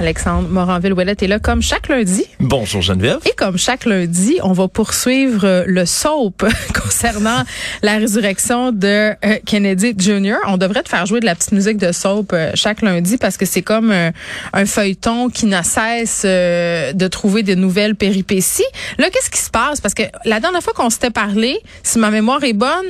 Alexandre 0.00 0.48
Moranville-Ouellette 0.48 1.24
est 1.24 1.26
là 1.26 1.40
comme 1.40 1.60
chaque 1.60 1.88
lundi. 1.88 2.24
Bonjour 2.38 2.80
Geneviève. 2.82 3.18
Et 3.26 3.34
comme 3.36 3.58
chaque 3.58 3.84
lundi, 3.84 4.38
on 4.44 4.52
va 4.52 4.68
poursuivre 4.68 5.44
euh, 5.44 5.64
le 5.66 5.86
soap 5.86 6.44
concernant 6.82 7.42
la 7.82 7.96
résurrection 7.96 8.70
de 8.70 9.10
euh, 9.24 9.38
Kennedy 9.44 9.94
Jr. 9.98 10.36
On 10.46 10.56
devrait 10.56 10.84
te 10.84 10.88
faire 10.88 11.04
jouer 11.04 11.18
de 11.18 11.26
la 11.26 11.34
petite 11.34 11.50
musique 11.50 11.78
de 11.78 11.90
soap 11.90 12.32
euh, 12.32 12.52
chaque 12.54 12.82
lundi 12.82 13.16
parce 13.16 13.36
que 13.36 13.44
c'est 13.44 13.62
comme 13.62 13.92
un 14.52 14.66
feuilleton 14.66 15.30
qui 15.30 15.46
n'a 15.46 15.64
cesse 15.64 16.24
de 16.24 17.08
trouver 17.08 17.42
de 17.42 17.54
nouvelles 17.54 17.96
péripéties. 17.96 18.62
Là, 18.98 19.10
qu'est-ce 19.10 19.30
qui 19.30 19.40
se 19.40 19.50
passe? 19.50 19.80
Parce 19.80 19.94
que 19.94 20.04
la 20.24 20.38
dernière 20.38 20.62
fois 20.62 20.74
qu'on 20.74 20.90
s'était 20.90 21.10
parlé, 21.10 21.58
si 21.82 21.98
ma 21.98 22.10
mémoire 22.10 22.44
est 22.44 22.52
bonne, 22.52 22.86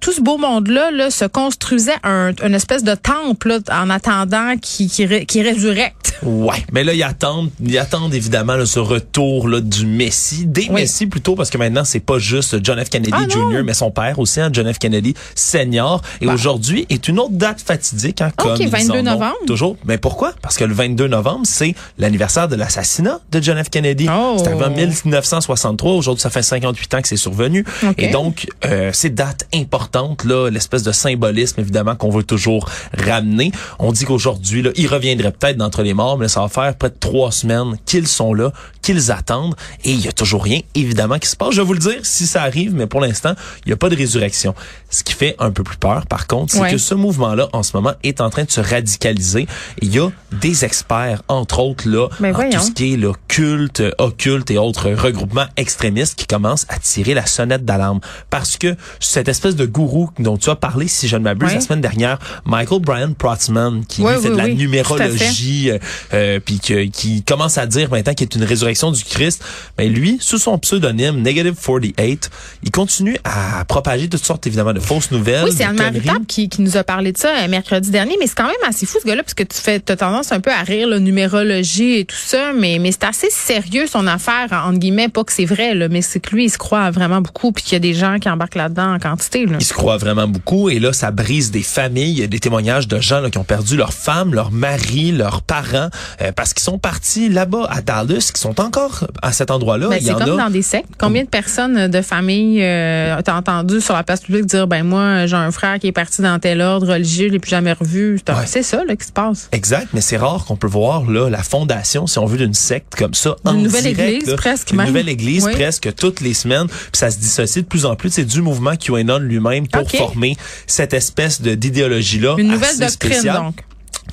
tout 0.00 0.12
ce 0.12 0.20
beau 0.20 0.38
monde-là 0.38 0.90
là, 0.90 1.10
se 1.10 1.24
construisait 1.24 1.94
un, 2.02 2.32
une 2.42 2.54
espèce 2.54 2.82
de 2.82 2.94
temple 2.94 3.58
en 3.70 3.90
attendant 3.90 4.56
qui, 4.60 4.88
qui, 4.88 5.26
qui 5.26 5.42
résurrecte. 5.42 6.14
Ouais, 6.32 6.64
mais 6.72 6.82
là 6.82 6.94
ils 6.94 7.02
attendent, 7.02 7.50
ils 7.62 7.78
attendent 7.78 8.14
évidemment 8.14 8.54
là, 8.54 8.64
ce 8.64 8.78
retour 8.78 9.48
là 9.48 9.60
du 9.60 9.84
Messi, 9.84 10.46
des 10.46 10.68
Messi 10.70 11.06
plutôt 11.06 11.34
parce 11.34 11.50
que 11.50 11.58
maintenant 11.58 11.84
c'est 11.84 12.00
pas 12.00 12.18
juste 12.18 12.64
John 12.64 12.82
F 12.82 12.88
Kennedy 12.88 13.12
ah, 13.12 13.28
Jr. 13.28 13.62
mais 13.64 13.74
son 13.74 13.90
père 13.90 14.18
aussi, 14.18 14.40
hein, 14.40 14.48
John 14.52 14.72
F 14.72 14.78
Kennedy 14.78 15.14
Senior. 15.34 16.00
Et 16.20 16.26
bah. 16.26 16.34
aujourd'hui 16.34 16.86
est 16.88 17.08
une 17.08 17.18
autre 17.18 17.34
date 17.34 17.60
fatidique, 17.60 18.22
hein, 18.22 18.30
comme 18.36 18.52
okay, 18.52 18.66
22 18.66 19.02
novembre. 19.02 19.36
toujours. 19.46 19.76
Mais 19.84 19.98
pourquoi? 19.98 20.32
Parce 20.40 20.56
que 20.56 20.64
le 20.64 20.74
22 20.74 21.08
novembre 21.08 21.42
c'est 21.44 21.74
l'anniversaire 21.98 22.48
de 22.48 22.56
l'assassinat 22.56 23.20
de 23.30 23.42
John 23.42 23.62
F 23.62 23.68
Kennedy. 23.68 24.08
Oh. 24.10 24.36
C'est 24.42 24.52
en 24.52 24.70
1963. 24.70 25.92
Aujourd'hui 25.92 26.22
ça 26.22 26.30
fait 26.30 26.42
58 26.42 26.94
ans 26.94 27.02
que 27.02 27.08
c'est 27.08 27.16
survenu. 27.16 27.64
Et 27.98 28.08
donc 28.08 28.46
euh, 28.64 28.90
c'est 28.92 29.14
date 29.14 29.46
importante 29.54 30.24
là, 30.24 30.48
l'espèce 30.48 30.82
de 30.82 30.92
symbolisme 30.92 31.60
évidemment 31.60 31.94
qu'on 31.94 32.10
veut 32.10 32.24
toujours 32.24 32.68
ramener. 32.96 33.52
On 33.78 33.92
dit 33.92 34.04
qu'aujourd'hui 34.04 34.62
là, 34.62 34.70
il 34.76 34.86
reviendrait 34.86 35.32
peut-être 35.32 35.56
d'entre 35.56 35.82
les 35.82 35.94
morts 35.94 36.18
mais 36.22 36.28
ça 36.28 36.40
va 36.40 36.48
faire 36.48 36.74
près 36.76 36.88
de 36.88 36.96
trois 36.98 37.32
semaines 37.32 37.76
qu'ils 37.84 38.06
sont 38.06 38.32
là, 38.32 38.52
qu'ils 38.80 39.10
attendent, 39.10 39.54
et 39.84 39.90
il 39.90 40.00
y 40.00 40.08
a 40.08 40.12
toujours 40.12 40.44
rien, 40.44 40.60
évidemment, 40.74 41.18
qui 41.18 41.28
se 41.28 41.36
passe. 41.36 41.50
Je 41.52 41.60
vais 41.60 41.66
vous 41.66 41.72
le 41.72 41.80
dire 41.80 41.98
si 42.04 42.26
ça 42.26 42.42
arrive, 42.42 42.74
mais 42.74 42.86
pour 42.86 43.00
l'instant, 43.00 43.34
il 43.64 43.68
n'y 43.68 43.72
a 43.72 43.76
pas 43.76 43.88
de 43.88 43.96
résurrection. 43.96 44.54
Ce 44.88 45.02
qui 45.02 45.14
fait 45.14 45.34
un 45.38 45.50
peu 45.50 45.64
plus 45.64 45.76
peur, 45.76 46.06
par 46.06 46.26
contre, 46.26 46.52
c'est 46.52 46.70
que 46.70 46.78
ce 46.78 46.94
mouvement-là, 46.94 47.48
en 47.52 47.62
ce 47.62 47.76
moment, 47.76 47.92
est 48.04 48.20
en 48.20 48.30
train 48.30 48.44
de 48.44 48.50
se 48.50 48.60
radicaliser. 48.60 49.46
Il 49.80 49.92
y 49.92 49.98
a 49.98 50.10
des 50.32 50.64
experts, 50.64 51.22
entre 51.28 51.58
autres, 51.58 51.88
là, 51.88 52.08
en 52.22 52.50
tout 52.50 52.60
ce 52.60 52.70
qui 52.70 52.94
est 52.94 52.96
le 52.96 53.12
culte, 53.26 53.82
occulte 53.98 54.50
et 54.50 54.58
autres 54.58 54.90
regroupements 54.90 55.46
extrémistes 55.56 56.16
qui 56.16 56.26
commencent 56.26 56.66
à 56.68 56.78
tirer 56.78 57.14
la 57.14 57.26
sonnette 57.26 57.64
d'alarme. 57.64 58.00
Parce 58.30 58.56
que 58.56 58.76
cette 59.00 59.28
espèce 59.28 59.56
de 59.56 59.66
gourou 59.66 60.10
dont 60.20 60.36
tu 60.36 60.50
as 60.50 60.56
parlé, 60.56 60.86
si 60.86 61.08
je 61.08 61.16
ne 61.16 61.22
m'abuse, 61.22 61.52
la 61.54 61.60
semaine 61.60 61.80
dernière, 61.80 62.18
Michael 62.44 62.80
Brian 62.80 63.12
Protzman, 63.12 63.84
qui 63.86 64.02
lui 64.02 64.20
fait 64.20 64.30
de 64.30 64.36
la 64.36 64.48
numérologie, 64.48 65.72
euh, 66.14 66.40
puis 66.40 66.58
qui 66.58 67.22
commence 67.22 67.58
à 67.58 67.66
dire 67.66 67.90
maintenant 67.90 68.14
qu'il 68.14 68.24
est 68.24 68.34
une 68.34 68.44
résurrection 68.44 68.90
du 68.90 69.02
Christ, 69.04 69.42
mais 69.78 69.88
ben, 69.88 69.94
lui, 69.94 70.18
sous 70.20 70.38
son 70.38 70.58
pseudonyme 70.58 71.20
Negative 71.20 71.54
48, 71.54 72.30
il 72.62 72.70
continue 72.70 73.16
à 73.24 73.64
propager 73.64 74.08
toutes 74.08 74.24
sortes 74.24 74.46
évidemment 74.46 74.72
de 74.72 74.80
fausses 74.80 75.10
nouvelles. 75.10 75.44
Oui, 75.44 75.52
c'est 75.56 75.64
Anne 75.64 75.76
Maritable 75.76 76.26
qui, 76.26 76.48
qui 76.48 76.62
nous 76.62 76.76
a 76.76 76.84
parlé 76.84 77.12
de 77.12 77.18
ça 77.18 77.28
euh, 77.28 77.48
mercredi 77.48 77.90
dernier, 77.90 78.16
mais 78.20 78.26
c'est 78.26 78.36
quand 78.36 78.46
même 78.46 78.54
assez 78.68 78.86
fou 78.86 78.98
ce 79.00 79.06
gars-là 79.06 79.22
parce 79.22 79.34
que 79.34 79.42
tu 79.42 79.58
fais 79.58 79.82
as 79.88 79.96
tendance 79.96 80.32
un 80.32 80.40
peu 80.40 80.50
à 80.50 80.62
rire 80.62 80.88
la 80.88 80.98
numérologie 80.98 81.98
et 81.98 82.04
tout 82.04 82.16
ça, 82.16 82.52
mais 82.52 82.78
mais 82.78 82.92
c'est 82.92 83.04
assez 83.04 83.30
sérieux 83.30 83.86
son 83.86 84.06
affaire 84.06 84.48
entre 84.52 84.78
guillemets, 84.78 85.08
pas 85.08 85.24
que 85.24 85.32
c'est 85.32 85.44
vrai 85.44 85.74
là, 85.74 85.88
mais 85.88 86.02
c'est 86.02 86.20
que 86.20 86.34
lui 86.34 86.44
il 86.44 86.50
se 86.50 86.58
croit 86.58 86.90
vraiment 86.90 87.20
beaucoup 87.20 87.52
puis 87.52 87.64
qu'il 87.64 87.72
y 87.74 87.76
a 87.76 87.80
des 87.80 87.94
gens 87.94 88.18
qui 88.18 88.28
embarquent 88.28 88.56
là-dedans 88.56 88.94
en 88.94 88.98
quantité. 88.98 89.46
Là. 89.46 89.56
Il 89.60 89.64
se 89.64 89.74
croit 89.74 89.96
vraiment 89.96 90.28
beaucoup 90.28 90.68
et 90.70 90.78
là 90.78 90.92
ça 90.92 91.10
brise 91.10 91.50
des 91.50 91.62
familles, 91.62 92.12
il 92.12 92.18
y 92.20 92.24
a 92.24 92.26
des 92.26 92.40
témoignages 92.40 92.88
de 92.88 93.00
gens 93.00 93.20
là, 93.20 93.30
qui 93.30 93.38
ont 93.38 93.44
perdu 93.44 93.76
leur 93.76 93.92
femme, 93.92 94.34
leur 94.34 94.50
mari, 94.50 95.12
leurs 95.12 95.42
parents 95.42 95.88
euh, 96.20 96.32
parce 96.32 96.54
qu'ils 96.54 96.62
sont 96.62 96.78
partis 96.78 97.28
là-bas 97.28 97.66
à 97.70 97.80
Dallas, 97.82 98.30
qui 98.34 98.40
sont 98.40 98.60
encore 98.60 99.06
à 99.22 99.32
cet 99.32 99.50
endroit-là. 99.50 99.88
Ben, 99.88 100.00
c'est 100.02 100.12
comme 100.12 100.36
dans 100.36 100.50
des 100.50 100.62
sectes. 100.62 100.90
Combien 100.98 101.22
de 101.22 101.28
personnes 101.28 101.88
de 101.88 102.02
famille 102.02 102.62
euh, 102.62 103.20
t'as 103.22 103.36
entendu 103.36 103.80
sur 103.80 103.94
la 103.94 104.02
place 104.02 104.20
publique 104.20 104.46
dire 104.46 104.66
ben 104.66 104.82
moi 104.82 105.26
j'ai 105.26 105.36
un 105.36 105.50
frère 105.50 105.78
qui 105.78 105.86
est 105.86 105.92
parti 105.92 106.22
dans 106.22 106.38
tel 106.38 106.60
ordre 106.60 106.92
religieux, 106.92 107.28
je 107.28 107.32
l'ai 107.32 107.38
plus 107.38 107.50
jamais 107.50 107.72
revu. 107.72 108.20
C'est 108.46 108.62
ça 108.62 108.84
là 108.84 108.96
qui 108.96 109.06
se 109.06 109.12
passe. 109.12 109.48
Exact, 109.52 109.88
mais 109.92 110.00
c'est 110.00 110.16
rare 110.16 110.44
qu'on 110.44 110.56
peut 110.56 110.66
voir 110.66 111.10
là 111.10 111.28
la 111.30 111.42
fondation, 111.42 112.06
si 112.06 112.18
on 112.18 112.26
veut, 112.26 112.38
d'une 112.38 112.54
secte 112.54 112.94
comme 112.96 113.14
ça 113.14 113.36
une 113.44 113.50
en 113.50 113.54
nouvelle 113.54 113.86
église 113.86 114.34
presque. 114.36 114.72
Une 114.72 114.84
nouvelle 114.84 115.08
église 115.08 115.48
presque 115.52 115.94
toutes 115.94 116.20
les 116.20 116.34
semaines. 116.34 116.66
Puis 116.66 116.98
ça 116.98 117.10
se 117.10 117.18
dissocie 117.18 117.62
de 117.62 117.68
plus 117.68 117.86
en 117.86 117.96
plus. 117.96 118.10
C'est 118.10 118.24
du 118.24 118.42
mouvement 118.42 118.76
QAnon 118.76 119.18
lui-même 119.18 119.68
pour 119.68 119.90
former 119.90 120.36
cette 120.66 120.94
espèce 120.94 121.40
de 121.40 121.54
d'idéologie 121.54 122.18
là. 122.18 122.34
Une 122.38 122.48
nouvelle 122.48 122.78
doctrine 122.78 123.22
donc. 123.22 123.56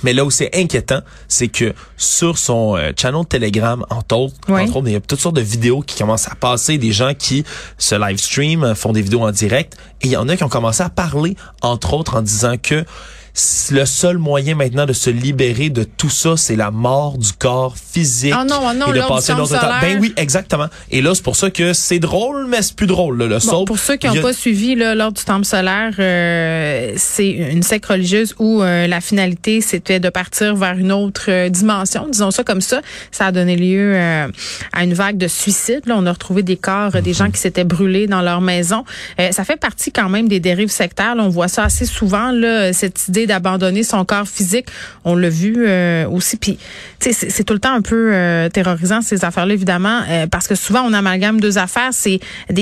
Mais 0.04 0.14
là 0.14 0.24
où 0.24 0.32
c'est 0.32 0.56
inquiétant, 0.56 1.02
c'est 1.28 1.48
que 1.48 1.74
sur 1.98 2.38
son 2.38 2.78
euh, 2.78 2.92
channel 2.96 3.26
Telegram, 3.26 3.86
entre 3.90 4.16
autres, 4.16 4.36
entre 4.48 4.78
autres, 4.78 4.88
il 4.88 4.94
y 4.94 4.96
a 4.96 5.02
toutes 5.02 5.20
sortes 5.20 5.36
de 5.36 5.42
vidéos 5.42 5.82
qui 5.82 5.98
commencent 5.98 6.28
à 6.28 6.36
passer, 6.36 6.78
des 6.78 6.92
gens 6.92 7.14
qui 7.14 7.44
se 7.78 7.96
live 7.96 8.18
stream, 8.18 8.76
font 8.76 8.94
des 8.94 9.02
vidéos 9.02 9.22
en 9.22 9.32
direct, 9.32 9.78
et 10.02 10.08
il 10.08 10.12
y 10.12 10.18
en 10.18 10.30
a 10.30 10.38
qui 10.38 10.44
ont 10.44 10.50
commencé 10.50 10.84
à 10.84 10.90
parler, 10.90 11.36
entre 11.62 11.94
autres, 11.94 12.16
en 12.16 12.22
disant 12.22 12.56
que 12.62 12.86
le 13.72 13.86
seul 13.86 14.18
moyen 14.18 14.56
maintenant 14.56 14.86
de 14.86 14.94
se 14.94 15.10
libérer 15.10 15.70
de 15.70 15.84
tout 15.84 16.10
ça, 16.10 16.36
c'est 16.38 16.56
la 16.56 16.72
mort 16.72 17.18
du 17.18 17.32
corps 17.34 17.76
physique. 17.78 18.34
Ah 18.36 18.44
non, 18.44 18.62
ah 18.66 18.74
non, 18.74 18.94
et 18.94 19.00
de 19.00 19.08
passer 19.08 19.34
l'autre 19.34 19.56
Ben 19.82 20.00
oui, 20.00 20.14
exactement. 20.18 20.68
Et 20.92 21.02
là, 21.02 21.14
c'est 21.16 21.24
pour 21.24 21.36
ça 21.36 21.50
que 21.50 21.74
c'est 21.74 22.00
drôle, 22.00 22.48
mais 22.48 22.62
c'est 22.62 22.76
plus 22.76 22.88
drôle. 22.88 23.18
le 23.18 23.38
bon, 23.46 23.66
pour 23.66 23.80
ceux 23.80 23.96
qui 23.96 24.08
n'ont 24.08 24.22
pas 24.22 24.34
suivi 24.34 24.76
lors 24.76 25.12
du 25.12 25.24
temple 25.24 25.46
solaire, 25.46 25.94
euh, 26.00 26.94
c'est 26.98 27.30
une 27.30 27.64
secte 27.64 27.86
religieuse 27.86 28.36
où 28.40 28.62
euh, 28.62 28.88
la 28.88 29.02
finalité, 29.02 29.62
c'était 29.62 30.00
de 30.00 30.10
partir 30.10 30.56
vers 30.56 30.78
une 30.78 30.92
autre 30.92 31.26
euh, 31.30 31.50
dimension, 31.50 32.08
disons 32.10 32.32
ça 32.32 32.44
comme 32.44 32.62
ça. 32.62 32.82
Ça 33.12 33.28
a 33.28 33.32
donné 33.32 33.56
lieu 33.56 33.98
à 33.98 34.84
une 34.84 34.94
vague 34.94 35.18
de 35.18 35.28
suicides. 35.28 35.86
Là, 35.86 35.96
on 35.98 36.06
a 36.06 36.12
retrouvé 36.12 36.44
des 36.44 36.58
corps, 36.58 36.92
des 36.92 37.14
gens 37.14 37.30
qui 37.30 37.40
s'étaient 37.40 37.64
brûlés 37.64 38.08
dans 38.08 38.22
leur 38.22 38.42
maison. 38.42 38.84
ça 39.32 39.44
fait 39.44 39.58
partie 39.58 39.92
quand 39.92 40.10
même 40.10 40.28
des 40.28 40.40
dérives 40.40 40.70
sectaires. 40.70 41.16
on 41.18 41.30
voit 41.30 41.48
ça 41.48 41.64
assez 41.64 41.86
souvent, 41.86 42.32
là, 42.32 42.74
cette 42.74 43.08
idée 43.08 43.19
d'abandonner 43.26 43.84
son 43.84 44.06
corps 44.06 44.28
physique. 44.28 44.68
On 45.06 45.16
l'a 45.16 45.30
vu 45.30 45.66
euh, 45.68 46.08
aussi. 46.08 46.38
Puis, 46.38 46.58
c'est 47.00 47.44
tout 47.44 47.54
le 47.54 47.60
temps 47.60 47.74
un 47.74 47.82
peu 47.82 48.12
euh, 48.14 48.50
terrorisant 48.50 49.02
ces 49.02 49.24
affaires-là, 49.26 49.54
évidemment, 49.54 50.02
euh, 50.10 50.28
parce 50.28 50.48
que 50.48 50.56
souvent 50.56 50.82
on 50.82 50.94
amalgame 50.94 51.40
deux 51.40 51.58
affaires. 51.58 51.90
C'est 51.92 52.20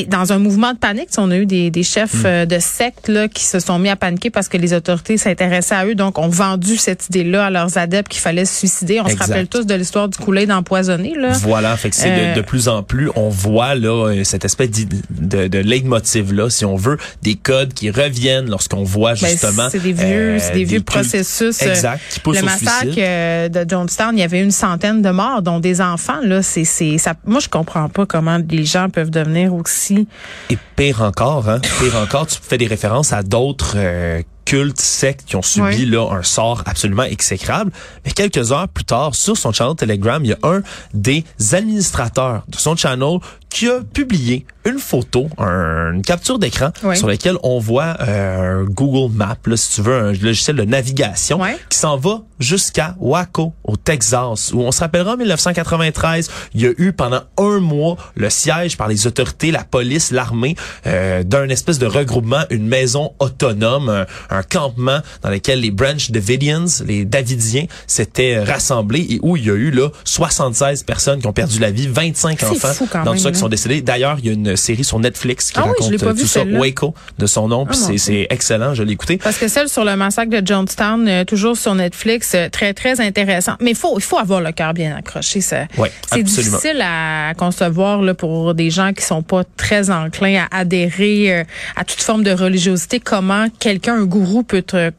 dans 0.07 0.34
un 0.34 0.40
mouvement 0.40 0.73
de 0.73 0.78
panique. 0.78 1.09
On 1.17 1.31
a 1.31 1.38
eu 1.38 1.46
des, 1.46 1.72
des 1.72 1.84
chefs 1.84 2.23
mm. 2.23 2.46
de 2.46 2.59
sectes 2.59 3.09
là 3.09 3.28
qui 3.28 3.44
se 3.44 3.59
sont 3.59 3.79
mis 3.79 3.90
à 3.90 3.96
paniquer 3.96 4.29
parce 4.29 4.47
que 4.47 4.57
les 4.57 4.73
autorités 4.73 5.17
s'intéressaient 5.17 5.75
à 5.75 5.85
eux, 5.85 5.96
donc 5.96 6.19
ont 6.19 6.29
vendu 6.29 6.78
cette 6.78 7.07
idée-là 7.07 7.47
à 7.47 7.50
leurs 7.50 7.78
adeptes 7.78 8.09
qu'il 8.09 8.22
fallait 8.22 8.46
se 8.46 8.56
suicider. 8.56 9.00
On 9.01 9.07
se 9.07 9.17
rappelle 9.17 9.47
tous 9.47 9.66
de 9.66 9.73
l'histoire 9.73 10.07
du 10.07 10.17
coulet 10.17 10.50
empoisonné. 10.51 11.13
Là. 11.16 11.31
Voilà, 11.31 11.75
fait 11.78 11.90
que 11.90 11.96
c'est 11.96 12.34
de, 12.34 12.35
de, 12.35 12.41
plus 12.41 12.67
en 12.67 12.84
plus 12.84 13.09
on 13.16 13.29
voit 13.29 13.75
là 13.75 14.23
cette 14.23 14.46
espèce 14.46 14.69
de, 14.72 15.47
de 15.47 15.57
leitmotiv 15.59 16.34
là, 16.34 16.50
si 16.50 16.66
on 16.66 16.75
veut, 16.75 16.97
des 17.23 17.35
codes 17.35 17.73
qui 17.73 17.90
reviennent 17.90 18.50
lorsqu'on 18.50 18.84
voit 18.84 19.13
ben, 19.13 19.28
justement. 19.28 19.69
c'est 19.69 19.79
des 19.79 19.94
vieux, 19.94 20.40
des 20.53 20.63
vieux 20.63 20.81
processus. 20.81 21.62
Euh, 21.62 21.69
exact, 21.69 22.22
le 22.25 22.41
massacre 22.41 22.96
euh, 22.97 23.50
de 23.50 23.69
Jonestown, 23.69 24.18
il 24.18 24.19
y 24.19 24.24
avait 24.24 24.41
une 24.41 24.52
centaine 24.52 25.02
de 25.02 25.09
morts, 25.09 25.41
dont 25.41 25.59
des 25.59 25.81
enfants. 25.81 26.19
Là, 26.24 26.41
c'est, 26.41 26.66
c'est, 26.66 26.97
ça, 26.97 27.13
moi, 27.25 27.40
je 27.40 27.50
comprends 27.50 27.90
pas 27.90 28.06
comment 28.06 28.40
les 28.50 28.66
gens 28.66 28.90
peuvent 28.90 29.12
devenir 29.12 29.53
aussi. 29.53 30.08
Et 30.50 30.58
pire 30.75 31.02
encore, 31.02 31.50
hein, 31.50 31.59
pire 31.80 31.96
encore, 31.97 32.28
tu 32.28 32.38
fais 32.41 32.58
des 32.58 32.68
références 32.68 33.13
à 33.13 33.24
d'autres 33.24 33.74
euh, 33.75 34.22
cultes, 34.47 34.80
sectes 34.80 35.25
qui 35.25 35.35
ont 35.35 35.41
subi 35.41 35.85
là 35.85 36.09
un 36.09 36.24
sort 36.24 36.63
absolument 36.66 37.03
exécrable. 37.03 37.69
Mais 38.06 38.12
quelques 38.12 38.53
heures 38.53 38.69
plus 38.69 38.85
tard, 38.85 39.13
sur 39.13 39.35
son 39.35 39.52
channel 39.52 39.75
Telegram, 39.75 40.24
il 40.24 40.30
y 40.30 40.34
a 40.34 40.38
un 40.44 40.62
des 40.94 41.25
administrateurs 41.52 42.46
de 42.47 42.56
son 42.56 42.78
channel 42.78 43.19
qui 43.50 43.68
a 43.69 43.81
publié 43.81 44.46
une 44.66 44.80
photo, 44.80 45.30
une 45.40 46.02
capture 46.02 46.40
d'écran 46.40 46.72
sur 46.94 47.08
laquelle 47.08 47.38
on 47.41 47.59
voit 47.59 47.96
euh, 48.02 48.66
Google 48.66 49.14
Maps, 49.14 49.38
là, 49.46 49.55
si 49.55 49.76
tu 49.76 49.82
veux, 49.82 49.96
un 49.96 50.11
logiciel 50.11 50.58
de 50.58 50.64
navigation 50.64 51.40
qui 51.70 51.78
s'en 51.78 51.97
va 51.97 52.22
jusqu'à 52.40 52.96
Waco, 53.00 53.53
au 53.64 53.78
Texas, 53.78 54.52
où 54.53 54.59
on 54.59 54.72
se 54.72 54.82
rappellera 54.82 55.14
en 55.14 55.17
1993, 55.17 56.29
il 56.53 56.61
y 56.61 56.67
a 56.67 56.72
eu 56.78 56.91
pendant 56.91 57.22
un 57.38 57.59
mois 57.59 57.96
le 58.16 58.29
siège 58.29 58.78
par 58.78 58.88
les 58.90 59.08
autorités, 59.08 59.52
la 59.52 59.64
police, 59.64 60.11
l'armée, 60.11 60.55
euh, 60.85 61.23
d'un 61.23 61.47
espèce 61.50 61.79
de 61.79 61.88
regroupement, 61.88 62.43
une 62.50 62.67
maison 62.67 63.14
autonome, 63.20 64.05
un, 64.29 64.36
campement 64.43 64.99
dans 65.22 65.29
lequel 65.29 65.61
les 65.61 65.72
Branch 65.72 66.11
Davidians, 66.11 66.66
les 66.85 67.05
Davidiens, 67.05 67.66
s'étaient 67.85 68.39
rassemblés 68.39 69.05
et 69.09 69.19
où 69.22 69.37
il 69.37 69.45
y 69.45 69.49
a 69.49 69.53
eu 69.53 69.72
là 69.72 69.89
76 70.03 70.84
personnes 70.84 71.19
qui 71.19 71.28
ont 71.28 71.34
perdu 71.34 71.59
la 71.59 71.72
vie, 71.72 71.87
25 71.87 72.43
enfants 72.43 73.03
dans 73.03 73.17
ça 73.17 73.31
qui 73.31 73.39
sont 73.39 73.49
décédés. 73.49 73.81
D'ailleurs, 73.81 74.17
il 74.19 74.25
y 74.25 74.29
a 74.29 74.34
une 74.34 74.55
série 74.55 74.84
sur 74.84 74.99
Netflix 74.99 75.51
qui 75.51 75.59
ah 75.59 75.63
raconte 75.63 75.89
oui, 75.89 75.97
tout 75.97 76.28
ça, 76.28 76.43
Waco, 76.43 76.93
de 77.17 77.25
son 77.25 77.47
nom, 77.47 77.66
puis 77.66 77.78
ah 77.81 77.91
c'est 77.97 78.28
excellent, 78.29 78.73
je 78.73 78.84
l'ai 78.84 78.93
écouté. 78.93 79.17
Parce 79.17 79.37
que 79.37 79.47
celle 79.47 79.69
sur 79.69 79.84
le 79.84 79.95
massacre 79.95 80.31
de 80.31 80.45
Jonestown, 80.45 81.07
euh, 81.07 81.23
toujours 81.23 81.57
sur 81.57 81.75
Netflix, 81.75 82.33
euh, 82.35 82.49
très 82.49 82.73
très 82.73 83.01
intéressant. 83.01 83.53
Mais 83.61 83.73
faut 83.73 83.97
il 83.97 84.03
faut 84.03 84.17
avoir 84.17 84.41
le 84.41 84.51
cœur 84.51 84.73
bien 84.73 84.95
accroché. 84.95 85.41
Ça, 85.41 85.66
c'est 86.11 86.23
difficile 86.23 86.81
à 86.81 87.33
concevoir 87.35 88.01
là 88.01 88.13
pour 88.13 88.53
des 88.53 88.69
gens 88.69 88.93
qui 88.93 89.03
sont 89.03 89.23
pas 89.23 89.43
très 89.55 89.90
enclins 89.90 90.45
à 90.49 90.59
adhérer 90.59 91.33
euh, 91.33 91.43
à 91.75 91.83
toute 91.83 92.01
forme 92.01 92.23
de 92.23 92.31
religiosité. 92.31 92.99
Comment 92.99 93.47
quelqu'un, 93.59 93.95
un 93.95 94.05
gourou 94.05 94.27
gourou 94.28 94.44
peut 94.44 94.62
te 94.62 94.91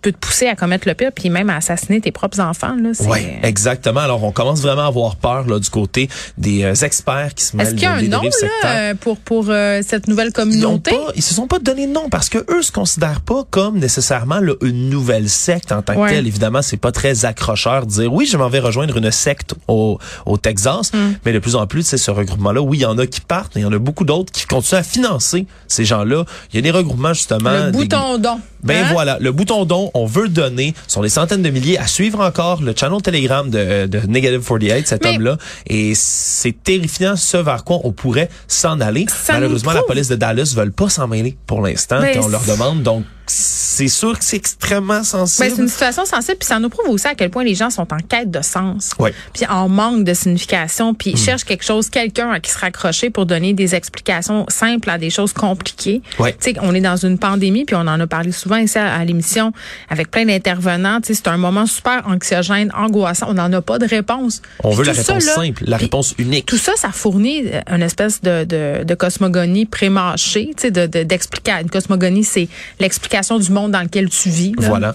peut 0.00 0.12
te 0.12 0.18
pousser 0.18 0.46
à 0.46 0.54
commettre 0.54 0.86
le 0.86 0.94
pire, 0.94 1.10
puis 1.14 1.30
même 1.30 1.50
à 1.50 1.56
assassiner 1.56 2.00
tes 2.00 2.12
propres 2.12 2.40
enfants. 2.40 2.76
Oui, 3.08 3.18
exactement. 3.42 4.00
Alors, 4.00 4.22
on 4.24 4.32
commence 4.32 4.60
vraiment 4.60 4.82
à 4.82 4.86
avoir 4.86 5.16
peur 5.16 5.46
là, 5.46 5.58
du 5.58 5.70
côté 5.70 6.08
des 6.36 6.62
euh, 6.64 6.74
experts 6.74 7.34
qui 7.34 7.44
se 7.44 7.56
mêlent 7.56 7.66
Est-ce 7.66 7.74
qu'il 7.74 7.82
y 7.82 7.86
a 7.86 7.94
un 7.94 8.02
nom 8.02 8.22
là, 8.62 8.94
pour, 8.94 9.18
pour 9.18 9.46
euh, 9.48 9.80
cette 9.86 10.08
nouvelle 10.08 10.32
communauté? 10.32 10.92
Ils, 10.94 11.18
ils 11.18 11.22
se 11.22 11.34
sont 11.34 11.46
pas 11.46 11.58
donné 11.58 11.86
de 11.86 11.92
nom 11.92 12.08
parce 12.08 12.28
que 12.28 12.38
eux 12.50 12.62
se 12.62 12.72
considèrent 12.72 13.20
pas 13.20 13.44
comme 13.50 13.78
nécessairement 13.78 14.38
là, 14.38 14.54
une 14.62 14.88
nouvelle 14.88 15.28
secte 15.28 15.72
en 15.72 15.82
tant 15.82 15.94
que 15.94 16.08
telle. 16.08 16.26
Évidemment, 16.26 16.62
c'est 16.62 16.76
pas 16.76 16.92
très 16.92 17.24
accrocheur 17.24 17.86
de 17.86 17.90
dire 17.90 18.12
oui, 18.12 18.26
je 18.26 18.36
m'en 18.36 18.48
vais 18.48 18.60
rejoindre 18.60 18.96
une 18.96 19.10
secte 19.10 19.54
au, 19.66 19.98
au 20.26 20.36
Texas, 20.36 20.92
mm. 20.92 20.98
mais 21.24 21.32
de 21.32 21.38
plus 21.38 21.56
en 21.56 21.66
plus, 21.66 21.82
c'est 21.82 21.98
ce 21.98 22.10
regroupement-là. 22.10 22.60
Oui, 22.60 22.78
il 22.78 22.82
y 22.82 22.86
en 22.86 22.98
a 22.98 23.06
qui 23.06 23.20
partent, 23.20 23.54
mais 23.54 23.62
il 23.62 23.64
y 23.64 23.66
en 23.66 23.72
a 23.72 23.78
beaucoup 23.78 24.04
d'autres 24.04 24.32
qui 24.32 24.46
continuent 24.46 24.78
à 24.78 24.82
financer 24.82 25.46
ces 25.66 25.84
gens-là. 25.84 26.24
Il 26.52 26.56
y 26.56 26.58
a 26.58 26.62
des 26.62 26.70
regroupements 26.70 27.14
justement. 27.14 27.50
Le 27.66 27.70
bouton 27.72 28.18
don. 28.18 28.40
Ben 28.62 28.84
hein? 28.84 28.88
voilà, 28.92 29.18
le 29.20 29.32
bouton 29.32 29.64
don, 29.64 29.90
on 29.94 30.06
veut 30.06 30.28
donner, 30.28 30.74
sont 30.86 31.02
des 31.02 31.08
centaines 31.08 31.42
de 31.42 31.50
milliers 31.50 31.78
à 31.78 31.86
suivre 31.86 32.20
encore 32.20 32.62
le 32.62 32.74
channel 32.76 33.00
Telegram 33.02 33.48
de, 33.48 33.86
de 33.86 34.00
Negative 34.06 34.42
48, 34.46 34.88
cet 34.88 35.06
homme-là. 35.06 35.36
Et 35.66 35.92
c'est 35.94 36.62
terrifiant 36.62 37.16
ce 37.16 37.36
vers 37.36 37.64
quoi 37.64 37.80
on 37.84 37.92
pourrait 37.92 38.28
s'en 38.48 38.80
aller. 38.80 39.06
Malheureusement, 39.28 39.72
la 39.72 39.82
police 39.82 40.08
de 40.08 40.16
Dallas 40.16 40.54
veulent 40.56 40.72
pas 40.72 40.88
s'en 40.88 41.08
mêler 41.08 41.36
pour 41.46 41.60
l'instant 41.60 42.00
on 42.20 42.28
leur 42.28 42.44
demande. 42.44 42.82
Donc, 42.82 43.04
c'est 43.30 43.88
sûr 43.88 44.18
que 44.18 44.24
c'est 44.24 44.36
extrêmement 44.36 45.04
sensible. 45.04 45.48
Ben, 45.48 45.54
c'est 45.54 45.62
une 45.62 45.68
situation 45.68 46.04
sensible, 46.04 46.38
puis 46.38 46.46
ça 46.46 46.58
nous 46.58 46.68
prouve 46.68 46.88
aussi 46.88 47.06
à 47.06 47.14
quel 47.14 47.30
point 47.30 47.44
les 47.44 47.54
gens 47.54 47.70
sont 47.70 47.86
en 47.92 47.98
quête 47.98 48.30
de 48.30 48.42
sens, 48.42 48.90
oui. 48.98 49.10
puis 49.32 49.46
en 49.46 49.68
manque 49.68 50.04
de 50.04 50.14
signification, 50.14 50.94
puis 50.94 51.12
hmm. 51.12 51.16
cherchent 51.16 51.44
quelque 51.44 51.64
chose, 51.64 51.90
quelqu'un 51.90 52.30
à 52.30 52.40
qui 52.40 52.50
se 52.50 52.58
raccrocher 52.58 53.10
pour 53.10 53.26
donner 53.26 53.52
des 53.52 53.74
explications 53.74 54.46
simples 54.48 54.90
à 54.90 54.98
des 54.98 55.10
choses 55.10 55.32
compliquées. 55.32 56.02
Oui. 56.18 56.30
Tu 56.40 56.52
sais, 56.52 56.54
on 56.62 56.74
est 56.74 56.80
dans 56.80 56.96
une 56.96 57.18
pandémie, 57.18 57.64
puis 57.64 57.76
on 57.76 57.80
en 57.80 58.00
a 58.00 58.06
parlé 58.06 58.32
souvent 58.32 58.56
ici 58.56 58.78
à, 58.78 59.04
l'émission 59.04 59.52
avec 59.88 60.10
plein 60.10 60.24
d'intervenants. 60.24 61.00
Tu 61.00 61.08
sais, 61.08 61.14
c'est 61.14 61.28
un 61.28 61.36
moment 61.36 61.66
super 61.66 62.06
anxiogène, 62.06 62.72
angoissant. 62.76 63.26
On 63.30 63.34
n'en 63.34 63.52
a 63.52 63.60
pas 63.60 63.78
de 63.78 63.86
réponse. 63.86 64.42
On 64.64 64.70
veut 64.70 64.84
la 64.84 64.92
réponse 64.92 65.24
simple, 65.24 65.64
la 65.66 65.76
réponse 65.76 66.14
unique. 66.18 66.46
Tout 66.46 66.56
ça, 66.56 66.72
ça 66.76 66.90
fournit 66.90 67.44
une 67.70 67.82
espèce 67.82 68.22
de, 68.22 68.44
de, 68.44 68.84
de 68.84 68.94
cosmogonie 68.94 69.66
prémâchée, 69.66 70.50
tu 70.56 70.62
sais, 70.62 70.70
de, 70.70 70.86
d'expliquer. 70.86 71.52
une 71.62 71.70
cosmogonie, 71.70 72.24
c'est 72.24 72.48
l'explication 72.80 73.17
du 73.38 73.52
monde 73.52 73.72
dans 73.72 73.82
lequel 73.82 74.08
tu 74.08 74.28
vis. 74.28 74.52
voilà. 74.58 74.94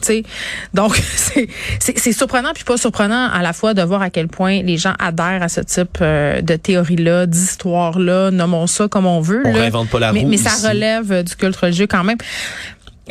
Donc, 0.73 1.01
c'est 1.79 2.11
surprenant 2.11 2.51
puis 2.53 2.63
pas 2.63 2.77
surprenant 2.77 3.29
à 3.29 3.41
la 3.41 3.53
fois 3.53 3.73
de 3.73 3.81
voir 3.81 4.01
à 4.01 4.09
quel 4.09 4.27
point 4.27 4.61
les 4.63 4.77
gens 4.77 4.93
adhèrent 4.99 5.43
à 5.43 5.49
ce 5.49 5.61
type 5.61 5.97
euh, 6.01 6.41
de 6.41 6.55
théorie-là, 6.55 7.25
d'histoire-là, 7.25 8.31
nommons 8.31 8.67
ça 8.67 8.87
comme 8.87 9.05
on 9.05 9.21
veut. 9.21 9.43
On 9.45 9.53
réinvente 9.53 9.89
pas 9.89 9.99
la 9.99 10.11
roue. 10.11 10.27
Mais, 10.27 10.37
ça 10.37 10.69
relève 10.69 11.23
du 11.23 11.35
culte 11.35 11.55
religieux 11.55 11.87
quand 11.87 12.03
même. 12.03 12.17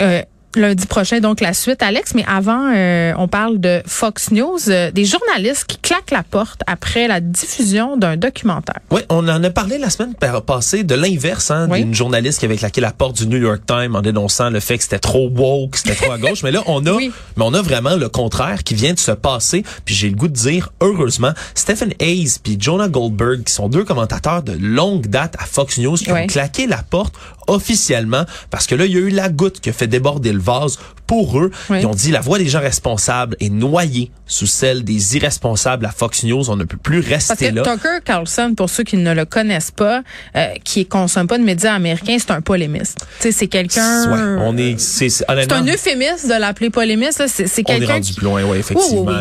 Euh, 0.00 0.22
lundi 0.56 0.86
prochain, 0.86 1.20
donc 1.20 1.40
la 1.40 1.54
suite, 1.54 1.82
Alex. 1.82 2.14
Mais 2.14 2.24
avant, 2.26 2.72
euh, 2.74 3.12
on 3.16 3.28
parle 3.28 3.58
de 3.58 3.82
Fox 3.86 4.30
News, 4.30 4.58
euh, 4.68 4.90
des 4.90 5.04
journalistes 5.04 5.64
qui 5.66 5.78
claquent 5.78 6.10
la 6.10 6.22
porte 6.22 6.62
après 6.66 7.08
la 7.08 7.20
diffusion 7.20 7.96
d'un 7.96 8.16
documentaire. 8.16 8.80
Oui, 8.90 9.00
on 9.08 9.28
en 9.28 9.42
a 9.42 9.50
parlé 9.50 9.78
la 9.78 9.90
semaine 9.90 10.14
passée 10.46 10.84
de 10.84 10.94
l'inverse, 10.94 11.50
hein, 11.50 11.68
d'une 11.68 11.94
journaliste 11.94 12.40
qui 12.40 12.44
avait 12.44 12.56
claqué 12.56 12.80
la 12.80 12.92
porte 12.92 13.16
du 13.16 13.26
New 13.26 13.38
York 13.38 13.62
Times 13.66 13.94
en 13.94 14.02
dénonçant 14.02 14.50
le 14.50 14.60
fait 14.60 14.76
que 14.76 14.84
c'était 14.84 14.98
trop 14.98 15.28
woke, 15.28 15.76
c'était 15.76 15.94
trop 15.94 16.12
à 16.12 16.18
gauche. 16.18 16.42
mais 16.42 16.50
là, 16.50 16.62
on 16.66 16.84
a, 16.86 16.98
mais 16.98 17.10
on 17.38 17.54
a 17.54 17.62
vraiment 17.62 17.96
le 17.96 18.08
contraire 18.08 18.62
qui 18.64 18.74
vient 18.74 18.94
de 18.94 18.98
se 18.98 19.12
passer. 19.12 19.64
Puis 19.84 19.94
j'ai 19.94 20.08
le 20.08 20.16
goût 20.16 20.28
de 20.28 20.34
dire, 20.34 20.70
heureusement, 20.80 21.32
Stephen 21.54 21.92
Hayes 22.00 22.38
puis 22.42 22.56
Jonah 22.58 22.88
Goldberg, 22.88 23.44
qui 23.44 23.52
sont 23.52 23.68
deux 23.68 23.84
commentateurs 23.84 24.42
de 24.42 24.52
longue 24.52 25.06
date 25.06 25.36
à 25.38 25.46
Fox 25.46 25.78
News, 25.78 25.96
qui 25.96 26.12
ont 26.12 26.26
claqué 26.26 26.66
la 26.66 26.82
porte 26.82 27.14
officiellement 27.52 28.24
parce 28.50 28.66
que 28.66 28.74
là, 28.74 28.86
il 28.86 28.92
y 28.92 28.96
a 28.96 29.00
eu 29.00 29.10
la 29.10 29.28
goutte 29.28 29.60
qui 29.60 29.70
a 29.70 29.72
fait 29.72 29.86
déborder 29.86 30.32
le 30.32 30.40
vase 30.40 30.78
pour 31.12 31.38
eux. 31.38 31.50
Ils 31.68 31.86
ont 31.86 31.94
dit 31.94 32.10
la 32.10 32.22
voix 32.22 32.38
des 32.38 32.48
gens 32.48 32.60
responsables 32.60 33.36
est 33.38 33.50
noyée 33.50 34.10
sous 34.26 34.46
celle 34.46 34.82
des 34.82 35.14
irresponsables 35.18 35.84
à 35.84 35.90
Fox 35.90 36.24
News. 36.24 36.48
On 36.48 36.56
ne 36.56 36.64
peut 36.64 36.78
plus 36.78 37.00
rester 37.00 37.52
Parce 37.52 37.68
que 37.68 37.74
Tucker 37.74 37.98
Carlson, 38.02 38.54
pour 38.56 38.70
ceux 38.70 38.82
qui 38.82 38.96
ne 38.96 39.12
le 39.12 39.26
connaissent 39.26 39.72
pas, 39.72 40.02
euh, 40.36 40.46
qui 40.64 40.86
consomme 40.86 41.26
pas 41.26 41.36
de 41.36 41.42
médias 41.42 41.74
américains, 41.74 42.16
c'est 42.18 42.30
un 42.30 42.40
polémiste. 42.40 43.04
c'est 43.18 43.46
quelqu'un. 43.46 44.10
Ouais, 44.10 44.42
on 44.42 44.56
est, 44.56 44.80
c'est, 44.80 45.10
c'est 45.10 45.28
un 45.28 45.66
euphémisme 45.66 46.28
de 46.28 46.40
l'appeler 46.40 46.70
polémiste. 46.70 47.24
C'est, 47.26 47.46
c'est 47.46 47.62
quelqu'un. 47.62 47.84
On 47.84 47.90
est 47.90 47.92
rendu 47.92 48.14
plus 48.14 48.24
loin, 48.24 48.44
ouais, 48.44 48.58
effectivement. 48.60 49.12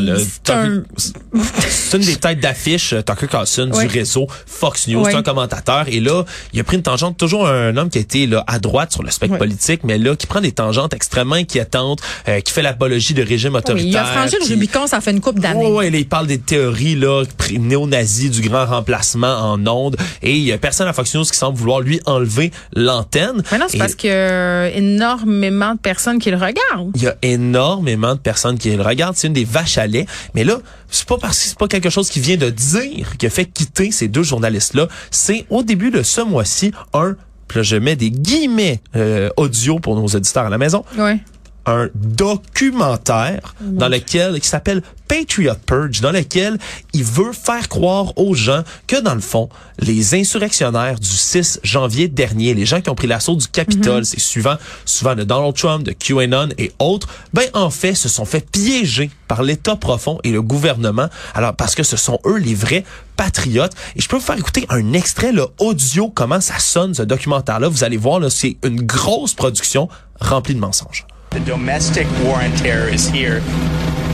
c'est, 1.68 1.98
une 1.98 2.06
des 2.06 2.16
têtes 2.16 2.40
d'affiche 2.40 2.94
euh, 2.94 3.02
Tucker 3.02 3.28
Carlson 3.28 3.66
du 3.66 3.88
réseau 3.88 4.28
Fox 4.46 4.88
News. 4.88 5.04
C'est 5.10 5.16
un 5.16 5.24
commentateur 5.24 5.90
et 5.90 6.00
là, 6.00 6.24
il 6.54 6.60
a 6.62 6.64
pris 6.64 6.78
une 6.78 6.84
tangente. 6.84 7.18
Toujours 7.18 7.50
un 7.50 7.76
homme 7.76 7.90
qui 7.90 7.98
a 7.98 8.02
été 8.02 8.28
là 8.28 8.46
à 8.48 8.60
droite 8.60 8.94
sur 8.94 9.04
le 9.04 9.12
spectre 9.12 9.38
politique, 9.38 9.82
mais 9.84 9.98
là 9.98 10.16
qui 10.16 10.26
prend 10.26 10.40
des 10.40 10.54
tangentes 10.54 10.94
extrêmement 10.94 11.36
inquiétantes 11.36 11.81
euh, 12.28 12.40
qui 12.40 12.52
fait 12.52 12.62
l'apologie 12.62 13.14
de 13.14 13.24
régime 13.24 13.56
autoritaire. 13.56 13.86
Oui, 13.86 13.92
il 13.92 13.98
a 13.98 14.06
franchi 14.06 14.36
le 14.40 14.48
Rubicon, 14.54 14.88
ça 14.88 15.02
fait 15.02 15.12
une 15.12 15.22
coupe 15.22 15.40
d'années. 15.40 15.66
Oui, 15.66 15.90
ouais, 15.90 15.90
il 15.90 16.08
parle 16.08 16.28
des 16.28 16.40
théories 16.40 16.96
là 16.96 17.24
néo-nazis 17.52 18.32
du 18.32 18.48
grand 18.48 18.66
remplacement 18.66 19.52
en 19.52 19.66
ondes 19.68 19.98
et 20.22 20.36
il 20.36 20.44
y 20.44 20.52
a 20.52 20.58
personne 20.58 20.88
à 20.88 20.94
Fox 20.94 21.14
News 21.16 21.24
qui 21.24 21.38
semble 21.38 21.58
vouloir 21.58 21.82
lui 21.82 22.00
enlever 22.06 22.52
l'antenne. 22.74 23.44
Mais 23.52 23.58
non, 23.58 23.66
c'est 23.70 23.78
parce 23.78 23.96
qu'il 23.96 24.10
y 24.10 24.14
a 24.14 24.70
énormément 24.70 25.74
de 25.74 25.80
personnes 25.80 26.20
qui 26.20 26.32
le 26.32 26.38
regardent. 26.38 26.92
Il 26.96 27.04
y 27.04 27.08
a 27.08 27.16
énormément 27.22 28.16
de 28.16 28.20
personnes 28.20 28.58
qui 28.58 28.76
le 28.76 28.82
regardent. 28.82 29.16
C'est 29.16 29.28
une 29.28 29.34
des 29.34 29.46
vaches 29.46 29.78
à 29.78 29.88
lait. 29.88 30.06
Mais 30.36 30.44
là, 30.44 30.58
c'est 30.90 31.08
pas 31.08 31.18
parce 31.18 31.38
que 31.38 31.46
c'est 31.46 31.58
pas 31.58 31.68
quelque 31.68 31.90
chose 31.90 32.10
qui 32.10 32.20
vient 32.20 32.38
de 32.38 32.50
dire 32.50 33.18
qui 33.18 33.26
a 33.26 33.30
fait 33.30 33.46
quitter 33.46 33.92
ces 33.92 34.08
deux 34.08 34.24
journalistes-là. 34.24 34.88
C'est 35.10 35.46
au 35.50 35.64
début 35.64 35.92
de 35.92 36.04
ce 36.04 36.22
mois-ci 36.22 36.72
un 36.94 37.16
là, 37.56 37.64
je 37.64 37.76
mets 37.76 37.98
des 37.98 38.12
guillemets 38.12 38.80
euh, 38.96 39.30
audio 39.36 39.80
pour 39.80 39.96
nos 39.96 40.08
auditeurs 40.08 40.46
à 40.46 40.50
la 40.50 40.58
maison. 40.58 40.86
Ouais 40.98 41.20
un 41.66 41.90
documentaire 41.96 43.56
dans 43.62 43.88
lequel 43.88 44.40
qui 44.40 44.48
s'appelle 44.48 44.82
Patriot 45.08 45.56
Purge 45.66 46.00
dans 46.00 46.12
lequel 46.12 46.58
il 46.94 47.04
veut 47.04 47.34
faire 47.34 47.68
croire 47.68 48.18
aux 48.18 48.34
gens 48.34 48.64
que 48.88 48.96
dans 49.02 49.14
le 49.14 49.20
fond, 49.20 49.50
les 49.80 50.16
insurrectionnaires 50.16 51.00
du 51.00 51.10
6 51.10 51.60
janvier 51.64 52.08
dernier, 52.08 52.54
les 52.54 52.66
gens 52.66 52.80
qui 52.80 52.90
ont 52.90 52.96
pris 52.96 53.08
l'assaut 53.08 53.36
du 53.36 53.48
Capitole, 53.48 54.00
mhm. 54.00 54.04
c'est 54.06 54.22
suivant 54.22 54.56
souvent 54.86 55.16
de 55.16 55.24
Donald 55.24 55.54
Trump, 55.54 55.84
de 55.84 55.92
QAnon 55.92 56.50
et 56.58 56.72
autres, 56.80 57.10
ben 57.34 57.46
en 57.54 57.70
fait 57.70 57.94
se 57.94 58.08
sont 58.08 58.24
fait 58.24 58.50
piéger 58.50 59.12
par 59.28 59.44
l'État 59.44 59.76
profond 59.76 60.20
et 60.24 60.32
le 60.32 60.42
gouvernement. 60.42 61.10
Alors 61.34 61.56
parce 61.56 61.76
que 61.76 61.84
ce 61.84 61.98
sont 61.98 62.20
eux 62.26 62.38
les 62.38 62.56
vrais 62.56 62.86
patriotes. 63.18 63.74
Et 63.98 64.02
je 64.02 64.08
peux 64.08 64.16
vous 64.16 64.22
faire 64.22 64.38
écouter 64.38 64.66
un 64.70 64.94
extrait 64.94 65.34
le 65.34 65.48
audio 65.60 66.10
comment 66.10 66.40
ça 66.40 66.58
sonne 66.60 66.94
ce 66.94 67.04
documentaire 67.04 67.60
là. 67.60 67.68
Vous 67.68 67.84
allez 67.84 67.98
voir 67.98 68.20
là, 68.20 68.30
c'est 68.30 68.56
une 68.64 68.82
grosse 68.82 69.34
production 69.34 69.90
remplie 70.22 70.56
de 70.56 70.60
mensonges. 70.60 71.06
The 71.32 71.40
domestic 71.40 72.08
war 72.26 72.36
on 72.42 72.52
terror 72.58 72.90
is 72.90 73.08
here, 73.08 73.42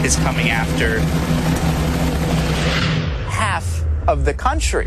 is 0.06 0.16
coming 0.18 0.50
after 0.52 1.00
half 3.28 3.84
of 4.08 4.24
the 4.24 4.36
country. 4.36 4.86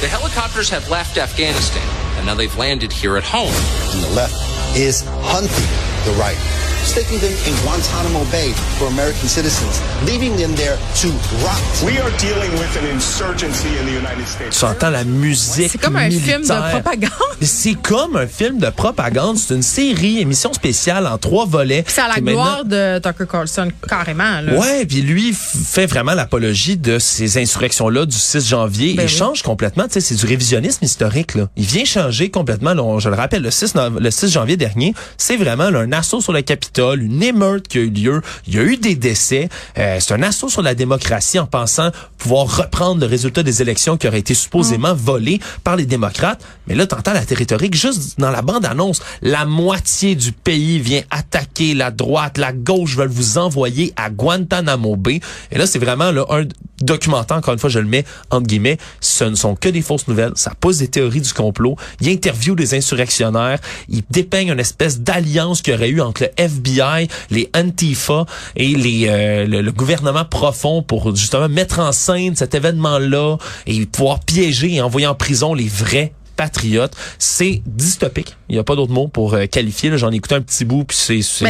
The 0.00 0.08
helicopters 0.08 0.68
have 0.70 0.90
left 0.90 1.16
Afghanistan, 1.16 1.88
and 2.16 2.26
now 2.26 2.34
they've 2.34 2.56
landed 2.56 2.90
here 2.92 3.16
at 3.16 3.22
home. 3.22 3.54
And 3.94 4.02
the 4.02 4.10
left 4.16 4.34
is 4.76 5.04
hunting 5.06 6.12
the 6.12 6.18
right 6.18 6.59
sticking 6.84 7.18
them 7.20 7.32
in 7.46 7.54
Guantanamo 7.62 8.24
Bay 8.30 8.52
for 8.78 8.88
American 8.88 9.28
citizens, 9.28 9.80
leaving 10.06 10.36
them 10.36 10.54
there 10.56 10.76
to 11.00 11.08
rot. 11.44 11.60
We 11.84 11.98
are 11.98 12.10
dealing 12.18 12.52
with 12.58 12.76
an 12.76 12.86
insurgency 12.86 13.68
in 13.78 13.86
the 13.86 13.92
United 13.92 14.26
States. 14.26 14.58
Tu 14.58 14.64
entends 14.64 14.90
la 14.90 15.04
musique 15.04 15.70
C'est 15.70 15.78
comme 15.78 15.96
un 15.96 16.10
film 16.10 16.42
de 16.42 16.70
propagande. 16.70 17.10
C'est 17.42 17.74
comme 17.74 18.16
un 18.16 18.26
film 18.26 18.58
de 18.58 18.70
propagande. 18.70 19.36
C'est 19.38 19.54
une 19.54 19.62
série, 19.62 20.20
émission 20.20 20.52
spéciale 20.52 21.06
en 21.06 21.18
trois 21.18 21.46
volets. 21.46 21.84
C'est 21.86 22.00
à 22.00 22.08
la 22.08 22.20
gloire 22.20 22.64
de 22.64 22.98
Tucker 22.98 23.26
Carlson, 23.30 23.68
carrément. 23.88 24.40
Là. 24.40 24.54
Ouais, 24.54 24.84
puis 24.86 25.02
lui 25.02 25.32
fait 25.34 25.86
vraiment 25.86 26.14
l'apologie 26.14 26.76
de 26.76 26.98
ces 26.98 27.38
insurrections-là 27.38 28.06
du 28.06 28.16
6 28.16 28.48
janvier. 28.48 28.94
Ben 28.94 29.04
il 29.04 29.08
change 29.08 29.42
complètement. 29.42 29.84
Tu 29.84 29.94
sais, 29.94 30.00
c'est 30.00 30.14
du 30.14 30.26
révisionnisme 30.26 30.84
historique. 30.84 31.34
Là. 31.34 31.48
Il 31.56 31.64
vient 31.64 31.84
changer 31.84 32.30
complètement. 32.30 32.74
Là, 32.74 32.98
je 32.98 33.08
le 33.08 33.14
rappelle, 33.14 33.42
le 33.42 33.50
6, 33.50 33.74
le 33.98 34.10
6 34.10 34.32
janvier 34.32 34.56
dernier, 34.56 34.94
c'est 35.16 35.36
vraiment 35.36 35.64
un 35.64 35.92
assaut 35.92 36.20
sur 36.20 36.32
le 36.32 36.42
Capitole 36.70 37.02
une 37.02 37.22
émeute 37.22 37.66
qui 37.66 37.78
a 37.78 37.80
eu 37.80 37.90
lieu, 37.90 38.22
il 38.46 38.54
y 38.54 38.58
a 38.58 38.62
eu 38.62 38.76
des 38.76 38.94
décès. 38.94 39.48
Euh, 39.76 39.96
c'est 39.98 40.14
un 40.14 40.22
assaut 40.22 40.48
sur 40.48 40.62
la 40.62 40.74
démocratie 40.74 41.38
en 41.38 41.46
pensant 41.46 41.90
pouvoir 42.16 42.58
reprendre 42.58 43.00
le 43.00 43.06
résultat 43.06 43.42
des 43.42 43.60
élections 43.62 43.96
qui 43.96 44.06
auraient 44.06 44.20
été 44.20 44.34
supposément 44.34 44.94
mm. 44.94 44.98
volé 44.98 45.40
par 45.64 45.74
les 45.76 45.86
démocrates. 45.86 46.44
Mais 46.68 46.74
là, 46.74 46.86
t'entends 46.86 47.12
la 47.12 47.24
territorique 47.24 47.74
juste 47.74 48.20
dans 48.20 48.30
la 48.30 48.42
bande-annonce. 48.42 49.02
La 49.22 49.46
moitié 49.46 50.14
du 50.14 50.30
pays 50.30 50.78
vient 50.78 51.02
attaquer 51.10 51.74
la 51.74 51.90
droite, 51.90 52.38
la 52.38 52.52
gauche 52.52 52.96
veulent 52.96 53.08
vous 53.08 53.38
envoyer 53.38 53.92
à 53.96 54.10
Guantanamo 54.10 54.96
Bay. 54.96 55.20
Et 55.50 55.58
là, 55.58 55.66
c'est 55.66 55.78
vraiment 55.78 56.12
là, 56.12 56.24
un 56.30 56.44
documentaire, 56.80 57.38
encore 57.38 57.54
une 57.54 57.60
fois, 57.60 57.70
je 57.70 57.78
le 57.78 57.86
mets 57.86 58.04
entre 58.30 58.46
guillemets, 58.46 58.78
ce 59.00 59.24
ne 59.24 59.34
sont 59.34 59.54
que 59.56 59.68
des 59.68 59.82
fausses 59.82 60.06
nouvelles. 60.08 60.32
Ça 60.36 60.52
pose 60.58 60.78
des 60.78 60.88
théories 60.88 61.20
du 61.20 61.32
complot. 61.32 61.76
Il 62.00 62.08
interview 62.08 62.54
des 62.54 62.74
insurrectionnaires. 62.74 63.58
Il 63.88 64.02
dépeigne 64.10 64.50
une 64.50 64.60
espèce 64.60 65.00
d'alliance 65.00 65.62
qu'il 65.62 65.74
y 65.74 65.76
aurait 65.76 65.88
eu 65.88 66.00
entre 66.00 66.22
le 66.22 66.30
FBI 66.36 66.59
FBI, 66.60 67.08
les 67.30 67.50
Antifa 67.56 68.26
et 68.56 68.74
les, 68.74 69.06
euh, 69.08 69.46
le, 69.46 69.72
gouvernement 69.72 70.24
profond 70.24 70.82
pour 70.82 71.14
justement 71.16 71.48
mettre 71.48 71.78
en 71.80 71.92
scène 71.92 72.36
cet 72.36 72.54
événement-là 72.54 73.36
et 73.66 73.86
pouvoir 73.86 74.20
piéger 74.20 74.74
et 74.74 74.80
envoyer 74.82 75.06
en 75.06 75.14
prison 75.14 75.54
les 75.54 75.68
vrais 75.68 76.12
patriote. 76.40 76.96
C'est 77.18 77.60
dystopique. 77.66 78.34
Il 78.48 78.54
n'y 78.54 78.58
a 78.58 78.64
pas 78.64 78.74
d'autre 78.74 78.92
mot 78.92 79.08
pour 79.08 79.34
euh, 79.34 79.44
qualifier. 79.44 79.96
J'en 79.98 80.10
ai 80.10 80.16
écouté 80.16 80.36
un 80.36 80.40
petit 80.40 80.64
bout, 80.64 80.84
puis 80.84 80.96
c'est 80.96 81.20
c'est 81.20 81.44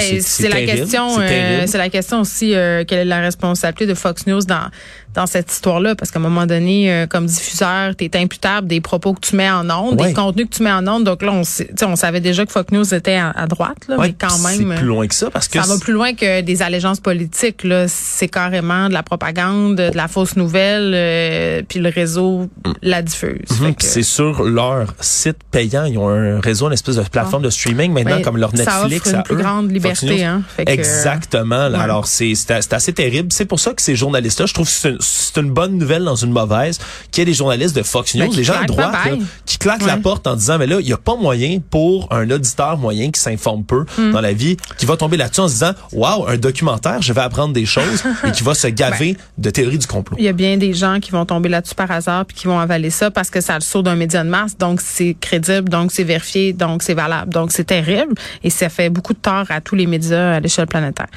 Ben, 0.49 0.51
la 0.51 0.67
question. 0.67 1.17
C'est 1.17 1.23
euh, 1.23 1.67
c'est 1.69 1.79
la 1.79 1.89
question 1.91 2.21
aussi. 2.23 2.55
euh, 2.55 2.85
quelle 2.85 2.99
est 2.99 3.05
la 3.05 3.21
responsabilité 3.21 3.87
de 3.87 3.95
Fox 3.95 4.27
News 4.27 4.41
dans 4.43 4.69
dans 5.15 5.27
cette 5.27 5.51
histoire-là 5.53 5.95
Parce 5.95 6.11
qu'à 6.11 6.19
un 6.19 6.23
moment 6.23 6.47
donné, 6.47 6.93
euh, 6.93 7.07
comme 7.07 7.27
diffuseur, 7.27 7.97
tu 7.97 8.05
es 8.05 8.17
imputable 8.17 8.67
des 8.69 8.81
propos 8.81 9.13
que 9.15 9.21
tu 9.21 9.37
mets 9.37 9.51
en 9.51 9.69
ondes, 9.71 10.01
Ouais. 10.01 10.09
des 10.09 10.15
contenus 10.15 10.47
que 10.51 10.55
tu 10.57 10.63
mets 10.63 10.73
en 10.73 10.87
ondes. 10.87 11.05
Donc 11.05 11.23
là, 11.23 11.33
on, 11.33 11.43
on 11.87 11.97
savait 11.97 12.21
déjà 12.21 12.47
que 12.47 12.53
Fox 12.53 12.73
News 12.73 12.95
était 12.95 13.17
à, 13.17 13.31
à 13.31 13.47
droite, 13.47 13.79
là, 13.89 13.97
Ouais, 13.97 14.09
mais 14.09 14.15
quand 14.19 14.39
même. 14.39 14.69
C'est 14.71 14.77
plus 14.77 14.87
loin 14.87 15.07
que 15.07 15.15
ça 15.15 15.31
parce 15.31 15.49
que 15.49 15.61
Ça 15.61 15.67
va 15.67 15.79
plus 15.79 15.93
loin 15.93 16.15
que 16.15 16.41
des 16.43 16.63
allégeances 16.63 17.01
politiques. 17.01 17.65
Là, 17.65 17.87
c'est 17.89 18.29
carrément 18.29 18.89
de 18.89 18.93
la 18.95 19.03
propagande, 19.03 19.77
de 19.77 19.91
la 19.97 20.07
fausse 20.09 20.37
nouvelle, 20.37 20.93
euh, 20.95 21.63
puis 21.69 21.81
le 21.81 21.89
réseau 21.89 22.49
la 22.83 23.03
diffuse. 23.03 23.61
Mhm, 23.61 23.75
que- 23.75 23.79
puis 23.79 23.87
c'est 23.89 24.03
sur 24.03 24.45
leur 24.45 24.95
site 25.01 25.39
payant. 25.51 25.85
Ils 25.87 25.99
ont 25.99 26.09
un 26.09 26.41
réseau, 26.41 26.67
une 26.69 26.73
espèce 26.75 26.97
de 26.97 27.03
plateforme 27.03 27.43
de 27.43 27.51
streaming 27.51 27.93
maintenant, 27.93 28.17
Ben, 28.17 28.23
comme 28.23 28.37
leur 28.37 28.51
ça 28.57 28.59
Netflix. 28.85 29.07
offre 29.09 29.17
une 29.17 29.23
plus 29.25 29.35
eux, 29.35 29.39
grande 29.39 29.71
liberté, 29.73 30.25
hein. 30.25 30.43
Fait 30.57 30.65
que- 30.65 30.71
Exactement. 30.71 31.69
là. 31.69 31.79
Ouais. 31.79 31.85
Alors, 31.85 32.07
c'est 32.07 32.35
assez 32.73 32.93
terrible. 32.93 33.29
C'est 33.33 33.45
pour 33.47 33.59
ça 33.61 33.73
que 33.73 33.83
ces 33.83 33.97
journalistes-là, 33.97 34.47
je 34.47 34.55
trouve 34.55 34.69
que 34.69 34.97
c'est 35.01 35.41
une, 35.41 35.51
bonne 35.51 35.79
nouvelle 35.79 36.05
dans 36.05 36.17
une 36.17 36.33
mauvaise, 36.33 36.79
qu'il 37.11 37.21
y 37.21 37.23
ait 37.23 37.27
des 37.27 37.35
journalistes 37.35 37.77
de 37.77 37.83
Fox 37.83 38.15
News, 38.15 38.29
Ben, 38.29 38.37
des 38.37 38.45
gens 38.45 38.61
à 38.63 38.65
droite, 38.65 38.93
là, 38.93 39.17
qui 39.47 39.59
claquent 39.59 39.87
la 39.87 39.97
porte 39.97 40.27
en 40.27 40.37
disant, 40.37 40.59
mais 40.59 40.67
là, 40.67 40.81
il 40.81 40.87
n'y 40.87 40.93
a 40.93 40.99
pas 40.99 41.17
moyen 41.17 41.59
pour 41.71 42.13
un 42.13 42.31
auditeur 42.31 42.79
moyen 42.79 43.11
qui 43.11 43.21
s'informe 43.21 43.65
peu 43.65 43.81
Hmm. 43.97 44.13
dans 44.13 44.21
la 44.21 44.33
vie, 44.33 44.57
qui 44.79 44.87
va 44.87 44.97
tomber 44.97 45.17
là-dessus 45.17 45.41
en 45.41 45.49
se 45.49 45.55
disant, 45.55 45.73
waouh, 45.93 46.27
un 46.29 46.37
documentaire, 46.37 47.03
je 47.03 47.13
vais 47.13 47.21
apprendre 47.21 47.53
des 47.53 47.67
choses, 47.67 48.05
et 48.27 48.31
qui 48.31 48.43
va 48.43 48.55
se 48.55 48.67
gaver 48.69 49.15
Ben, 49.15 49.21
de 49.39 49.51
théories 49.51 49.79
du 49.79 49.87
complot. 49.87 50.17
Il 50.19 50.25
y 50.25 50.29
a 50.29 50.33
bien 50.33 50.57
des 50.57 50.73
gens 50.75 51.01
qui 51.01 51.11
vont 51.11 51.25
tomber 51.25 51.49
là-dessus 51.49 51.75
par 51.75 51.91
hasard 51.91 52.25
puis 52.27 52.37
qui 52.37 52.47
vont 52.47 52.59
avaler 52.59 52.91
ça 52.91 53.11
parce 53.11 53.31
que 53.31 53.41
ça 53.41 53.55
le 53.55 53.61
saut 53.61 53.83
d'un 53.83 53.97
média 53.97 54.23
de 54.23 54.29
masse, 54.29 54.57
donc 54.57 54.81
c'est 54.81 55.17
crédible, 55.21 55.69
donc 55.69 55.93
c'est 55.93 56.05
vérifié, 56.05 56.53
donc 56.53 56.83
c'est 56.83 56.95
valable. 56.95 57.33
Donc 57.33 57.53
c'est 57.53 57.65
terrible 57.65 58.15
et 58.43 58.51
ça 58.51 58.69
fait 58.69 58.91
beaucoup 58.91 59.13
de 59.13 59.19
tort 59.19 59.47
à 59.49 59.61
tous 59.61 59.75
les 59.75 59.87
médias 59.87 60.35
à 60.37 60.41
l'échelle 60.41 60.67
planétaire. 60.67 61.09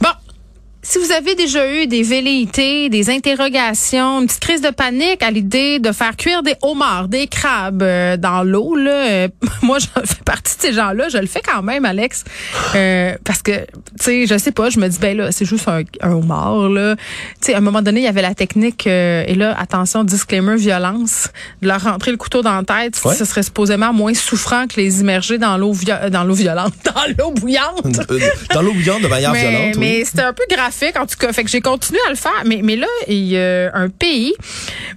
Bon. 0.00 0.08
Si 0.90 0.98
vous 0.98 1.12
avez 1.12 1.34
déjà 1.34 1.70
eu 1.70 1.86
des 1.86 2.02
velléités, 2.02 2.88
des 2.88 3.10
interrogations, 3.10 4.22
une 4.22 4.26
petite 4.26 4.40
crise 4.40 4.60
de 4.62 4.70
panique 4.70 5.22
à 5.22 5.30
l'idée 5.30 5.80
de 5.80 5.92
faire 5.92 6.16
cuire 6.16 6.42
des 6.42 6.54
homards, 6.62 7.08
des 7.08 7.26
crabes 7.26 7.82
euh, 7.82 8.16
dans 8.16 8.42
l'eau, 8.42 8.74
là, 8.74 8.90
euh, 9.06 9.28
moi 9.62 9.78
je 9.80 9.86
fais 9.86 10.22
partie 10.24 10.56
de 10.56 10.62
ces 10.62 10.72
gens-là, 10.72 11.10
je 11.10 11.18
le 11.18 11.26
fais 11.26 11.42
quand 11.44 11.62
même, 11.62 11.84
Alex, 11.84 12.24
Euh, 12.74 13.14
parce 13.22 13.42
que 13.42 13.50
tu 13.52 13.66
sais, 14.00 14.26
je 14.26 14.38
sais 14.38 14.50
pas, 14.50 14.70
je 14.70 14.78
me 14.78 14.88
dis 14.88 14.98
ben 14.98 15.14
là, 15.14 15.30
c'est 15.30 15.44
juste 15.44 15.68
un, 15.68 15.82
un 16.00 16.12
homard 16.12 16.70
là. 16.70 16.96
Tu 16.96 17.02
sais, 17.48 17.54
à 17.54 17.58
un 17.58 17.60
moment 17.60 17.82
donné, 17.82 18.00
il 18.00 18.04
y 18.04 18.08
avait 18.08 18.22
la 18.22 18.34
technique 18.34 18.86
euh, 18.86 19.24
et 19.26 19.34
là, 19.34 19.54
attention, 19.58 20.04
disclaimer 20.04 20.56
violence, 20.56 21.28
de 21.60 21.68
leur 21.68 21.82
rentrer 21.82 22.12
le 22.12 22.16
couteau 22.16 22.40
dans 22.40 22.56
la 22.56 22.62
tête, 22.64 22.98
Ouais. 23.04 23.14
ce 23.14 23.26
serait 23.26 23.42
supposément 23.42 23.92
moins 23.92 24.14
souffrant 24.14 24.66
que 24.66 24.76
les 24.80 25.00
immerger 25.02 25.36
dans 25.36 25.58
l'eau 25.58 25.74
dans 26.10 26.24
l'eau 26.24 26.34
violente, 26.34 26.72
dans 26.84 27.02
l'eau 27.18 27.30
bouillante. 27.32 28.00
Euh, 28.10 28.18
dans 28.54 28.62
l'eau 28.62 28.72
bouillante 28.72 29.02
de 29.02 29.08
manière 29.08 29.32
Mais, 29.32 29.40
violente. 29.50 29.74
oui. 29.76 29.80
mais 29.80 30.04
c'était 30.06 30.22
un 30.22 30.32
peu 30.32 30.44
graphique, 30.50 30.76
en 30.96 31.06
tout 31.06 31.16
cas. 31.18 31.32
Fait 31.32 31.44
que 31.44 31.50
j'ai 31.50 31.60
continué 31.60 32.00
à 32.06 32.10
le 32.10 32.16
faire. 32.16 32.42
Mais, 32.44 32.60
mais 32.62 32.76
là, 32.76 32.86
il 33.08 33.24
y 33.24 33.38
a 33.38 33.70
un 33.74 33.88
pays 33.88 34.34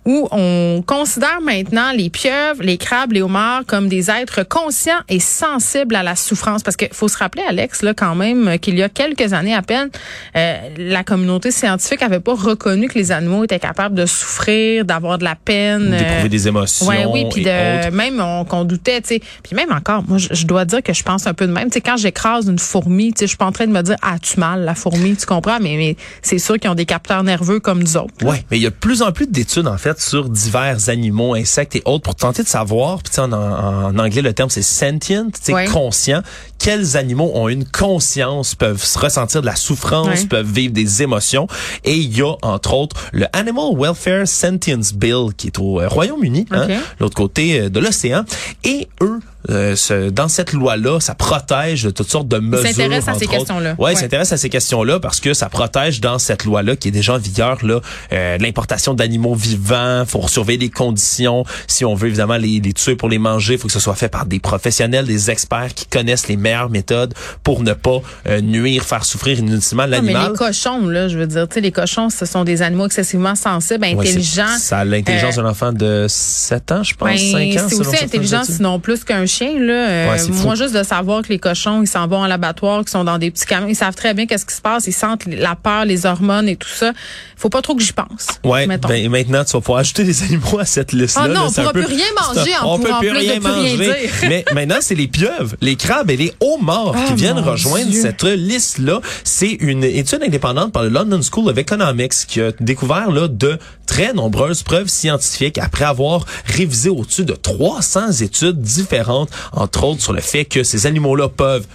où 0.05 0.27
on 0.31 0.83
considère 0.85 1.41
maintenant 1.41 1.91
les 1.91 2.09
pieuvres, 2.09 2.61
les 2.61 2.77
crabes, 2.77 3.11
les 3.11 3.21
homards 3.21 3.63
comme 3.67 3.87
des 3.87 4.09
êtres 4.09 4.43
conscients 4.43 4.99
et 5.09 5.19
sensibles 5.19 5.95
à 5.95 6.03
la 6.03 6.15
souffrance. 6.15 6.63
Parce 6.63 6.77
qu'il 6.77 6.93
faut 6.93 7.07
se 7.07 7.17
rappeler, 7.17 7.43
Alex, 7.47 7.81
là, 7.81 7.93
quand 7.93 8.15
même, 8.15 8.57
qu'il 8.59 8.77
y 8.77 8.83
a 8.83 8.89
quelques 8.89 9.33
années 9.33 9.55
à 9.55 9.61
peine, 9.61 9.89
euh, 10.35 10.57
la 10.77 11.03
communauté 11.03 11.51
scientifique 11.51 12.01
avait 12.01 12.19
pas 12.19 12.33
reconnu 12.33 12.87
que 12.87 12.97
les 12.97 13.11
animaux 13.11 13.43
étaient 13.43 13.59
capables 13.59 13.95
de 13.95 14.05
souffrir, 14.05 14.85
d'avoir 14.85 15.17
de 15.17 15.23
la 15.23 15.35
peine. 15.35 15.91
D'éprouver 15.91 16.25
euh, 16.25 16.29
des 16.29 16.47
émotions. 16.47 16.87
Ouais, 16.87 17.05
oui, 17.05 17.25
puis 17.31 17.41
et 17.41 17.45
de 17.45 17.87
autres. 17.87 17.95
même 17.95 18.19
on 18.19 18.45
qu'on 18.45 18.65
doutait, 18.65 19.01
tu 19.01 19.09
sais. 19.09 19.21
Puis 19.43 19.55
même 19.55 19.71
encore, 19.71 20.03
moi 20.07 20.17
je, 20.17 20.29
je 20.31 20.45
dois 20.45 20.65
dire 20.65 20.81
que 20.83 20.93
je 20.93 21.03
pense 21.03 21.27
un 21.27 21.33
peu 21.33 21.47
de 21.47 21.51
même, 21.51 21.69
tu 21.69 21.73
sais 21.73 21.81
quand 21.81 21.97
j'écrase 21.97 22.47
une 22.47 22.59
fourmi, 22.59 23.13
tu 23.13 23.19
sais 23.19 23.25
je 23.25 23.29
suis 23.29 23.37
pas 23.37 23.45
en 23.45 23.51
train 23.51 23.67
de 23.67 23.71
me 23.71 23.81
dire 23.81 23.95
ah 24.01 24.17
tu 24.21 24.39
mal 24.39 24.63
la 24.63 24.75
fourmi, 24.75 25.15
tu 25.15 25.25
comprends 25.25 25.59
mais, 25.59 25.70
mais 25.77 25.95
c'est 26.21 26.39
sûr 26.39 26.57
qu'ils 26.59 26.69
ont 26.69 26.75
des 26.75 26.85
capteurs 26.85 27.23
nerveux 27.23 27.59
comme 27.59 27.81
nous 27.83 27.97
autres. 27.97 28.13
Ouais, 28.23 28.43
mais 28.51 28.57
il 28.57 28.63
y 28.63 28.67
a 28.67 28.69
de 28.69 28.75
plus 28.75 29.01
en 29.01 29.11
plus 29.11 29.27
d'études 29.27 29.67
en 29.67 29.77
fait 29.77 29.99
sur 29.99 30.29
divers 30.29 30.89
animaux, 30.89 31.33
insectes 31.35 31.75
et 31.75 31.81
autres 31.85 32.03
pour 32.03 32.15
tenter 32.15 32.43
de 32.43 32.47
savoir, 32.47 33.01
puis 33.03 33.19
en, 33.21 33.31
en 33.33 33.97
anglais 33.99 34.21
le 34.21 34.33
terme 34.33 34.49
c'est 34.49 34.61
sentient, 34.61 35.27
Ouais. 35.49 35.65
conscient, 35.65 36.21
quels 36.59 36.95
animaux 36.97 37.31
ont 37.33 37.49
une 37.49 37.65
conscience, 37.65 38.55
peuvent 38.55 38.83
se 38.83 38.97
ressentir 38.99 39.41
de 39.41 39.45
la 39.47 39.55
souffrance, 39.55 40.07
Ouais. 40.07 40.25
peuvent 40.27 40.51
vivre 40.51 40.73
des 40.73 41.01
émotions 41.03 41.47
et 41.83 41.95
il 41.95 42.15
y 42.17 42.21
a 42.21 42.33
entre 42.41 42.73
autres 42.73 42.95
le 43.11 43.25
Animal 43.33 43.75
Welfare 43.77 44.27
Sentience 44.27 44.93
Bill 44.93 45.27
qui 45.35 45.47
est 45.47 45.59
au 45.59 45.81
euh, 45.81 45.87
Royaume-Uni, 45.87 46.45
hein, 46.51 46.67
l'autre 46.99 47.15
côté 47.15 47.61
euh, 47.61 47.69
de 47.69 47.79
l'océan 47.79 48.23
et 48.63 48.87
eux 49.01 49.19
euh, 49.49 49.75
ce- 49.75 50.09
dans 50.09 50.27
cette 50.27 50.53
loi-là, 50.53 50.99
ça 50.99 51.15
protège 51.15 51.83
de 51.83 51.89
toutes 51.89 52.09
sortes 52.09 52.27
de 52.27 52.37
mesures. 52.37 52.67
s'intéressent 52.67 53.15
à 53.15 53.19
ces 53.19 53.27
questions-là. 53.27 53.75
Ouais, 53.77 53.85
Ouais. 53.85 53.93
ils 53.93 53.97
s'intéressent 53.97 54.33
à 54.33 54.37
ces 54.41 54.49
questions-là 54.49 54.99
parce 54.99 55.19
que 55.19 55.33
ça 55.33 55.49
protège 55.49 55.99
dans 56.01 56.19
cette 56.19 56.45
loi-là 56.45 56.75
qui 56.75 56.89
est 56.89 56.91
déjà 56.91 57.15
en 57.15 57.17
vigueur 57.17 57.57
là 57.65 57.79
euh, 58.13 58.37
l'importation 58.39 58.93
d'animaux 58.93 59.33
vivants. 59.35 60.03
Faut 60.05 60.27
surveiller 60.27 60.59
les 60.59 60.69
conditions. 60.69 61.43
Si 61.67 61.85
on 61.85 61.95
veut 61.95 62.07
évidemment 62.09 62.37
les, 62.37 62.59
les 62.59 62.73
tuer 62.73 62.95
pour 62.95 63.09
les 63.09 63.17
manger, 63.19 63.57
faut 63.57 63.67
que 63.67 63.73
ce 63.73 63.79
soit 63.79 63.95
fait 63.95 64.09
par 64.09 64.25
des 64.25 64.39
professionnels, 64.39 65.05
des 65.05 65.31
experts 65.31 65.73
qui 65.73 65.85
connaissent 65.87 66.27
les 66.27 66.37
meilleures 66.37 66.69
méthodes 66.69 67.13
pour 67.43 67.63
ne 67.63 67.73
pas 67.73 67.99
euh, 68.27 68.41
nuire, 68.41 68.83
faire 68.83 69.05
souffrir 69.05 69.39
inutilement 69.39 69.83
Non, 69.83 70.01
mais 70.03 70.13
l'animal. 70.13 70.31
les 70.31 70.37
cochons 70.37 70.85
là, 70.87 71.07
je 71.07 71.17
veux 71.17 71.27
dire, 71.27 71.47
tu 71.47 71.55
sais 71.55 71.61
les 71.61 71.71
cochons 71.71 72.09
ce 72.09 72.25
sont 72.25 72.43
des 72.43 72.61
animaux 72.61 72.85
excessivement 72.85 73.35
sensibles, 73.35 73.85
Ouais, 73.85 73.93
intelligents. 73.93 74.57
ça 74.59 74.79
a 74.79 74.85
l'intelligence 74.85 75.37
Euh, 75.37 75.41
d'un 75.43 75.49
enfant 75.49 75.71
de 75.73 76.05
7 76.09 76.71
ans, 76.71 76.83
je 76.83 76.93
pense, 76.95 77.09
Ben, 77.09 77.17
5 77.17 77.57
ans. 77.63 77.67
c'est 77.69 77.79
aussi 77.79 78.03
intelligent, 78.03 78.43
sinon 78.43 78.79
plus 78.79 79.03
qu'un 79.03 79.25
chien. 79.31 79.59
Là. 79.59 79.73
Euh, 79.73 80.11
Ouais, 80.11 80.17
c'est 80.17 80.31
fou. 80.31 80.43
moi, 80.43 80.55
juste 80.55 80.75
de 80.75 80.83
savoir 80.83 81.21
que 81.21 81.29
les 81.29 81.39
cochons, 81.39 81.81
ils 81.81 81.87
s'en 81.87 82.07
vont 82.07 82.23
à 82.23 82.27
l'abattoir, 82.27 82.79
qu'ils 82.81 82.89
sont 82.89 83.03
dans 83.03 83.17
des 83.17 83.31
petits 83.31 83.45
camions, 83.45 83.67
ils 83.67 83.75
savent 83.75 83.95
très 83.95 84.13
bien 84.13 84.25
qu'est-ce 84.25 84.45
qui 84.45 84.55
se 84.55 84.61
passe, 84.61 84.87
ils 84.87 84.93
sentent 84.93 85.25
la 85.27 85.55
peur, 85.55 85.85
les 85.85 86.05
hormones 86.05 86.49
et 86.49 86.55
tout 86.55 86.67
ça. 86.69 86.91
Faut 87.37 87.49
pas 87.49 87.61
trop 87.61 87.75
que 87.75 87.81
j'y 87.81 87.93
pense. 87.93 88.27
Ouais, 88.43 88.67
ben 88.67 89.09
maintenant 89.09 89.43
tu 89.43 89.53
vas 89.53 89.61
pouvoir 89.61 89.79
ajouter 89.79 90.03
des 90.03 90.23
animaux 90.23 90.59
à 90.59 90.65
cette 90.65 90.91
liste-là. 90.93 91.23
Ah 91.25 91.27
non, 91.27 91.33
là, 91.33 91.45
on 91.47 91.51
pourra 91.51 91.73
peu- 91.73 91.83
plus 91.83 91.93
rien 91.95 92.05
manger 92.27 92.51
en 92.61 92.73
On 92.75 92.79
peut 92.79 92.89
plus 92.99 93.11
rien 93.11 93.39
manger. 93.39 94.09
Mais 94.29 94.45
maintenant, 94.53 94.75
c'est 94.81 94.95
les 94.95 95.07
pieuvres, 95.07 95.55
les 95.61 95.75
crabes 95.75 96.11
et 96.11 96.17
les 96.17 96.33
homards 96.39 96.93
qui 97.07 97.13
Oh, 97.13 97.15
viennent 97.15 97.35
mon 97.41 97.51
rejoindre 97.51 97.89
Dieu. 97.89 98.01
cette 98.01 98.23
liste-là. 98.23 98.99
C'est 99.23 99.51
une 99.59 99.83
étude 99.83 100.21
indépendante 100.23 100.71
par 100.71 100.83
le 100.83 100.89
London 100.89 101.19
School 101.21 101.49
of 101.49 101.57
Economics 101.57 102.13
qui 102.27 102.41
a 102.41 102.51
découvert 102.59 103.09
là 103.11 103.27
de 103.27 103.57
très 103.87 104.13
nombreuses 104.13 104.63
preuves 104.63 104.87
scientifiques 104.87 105.57
après 105.57 105.83
avoir 105.85 106.25
révisé 106.45 106.89
au-dessus 106.89 107.25
de 107.25 107.33
300 107.33 108.11
études 108.21 108.61
différentes, 108.61 109.20
entre 109.51 109.83
autres 109.83 110.01
sur 110.01 110.13
le 110.13 110.21
fait 110.21 110.45
que 110.45 110.63
ces 110.63 110.85
animaux-là 110.85 111.29
peuvent 111.29 111.67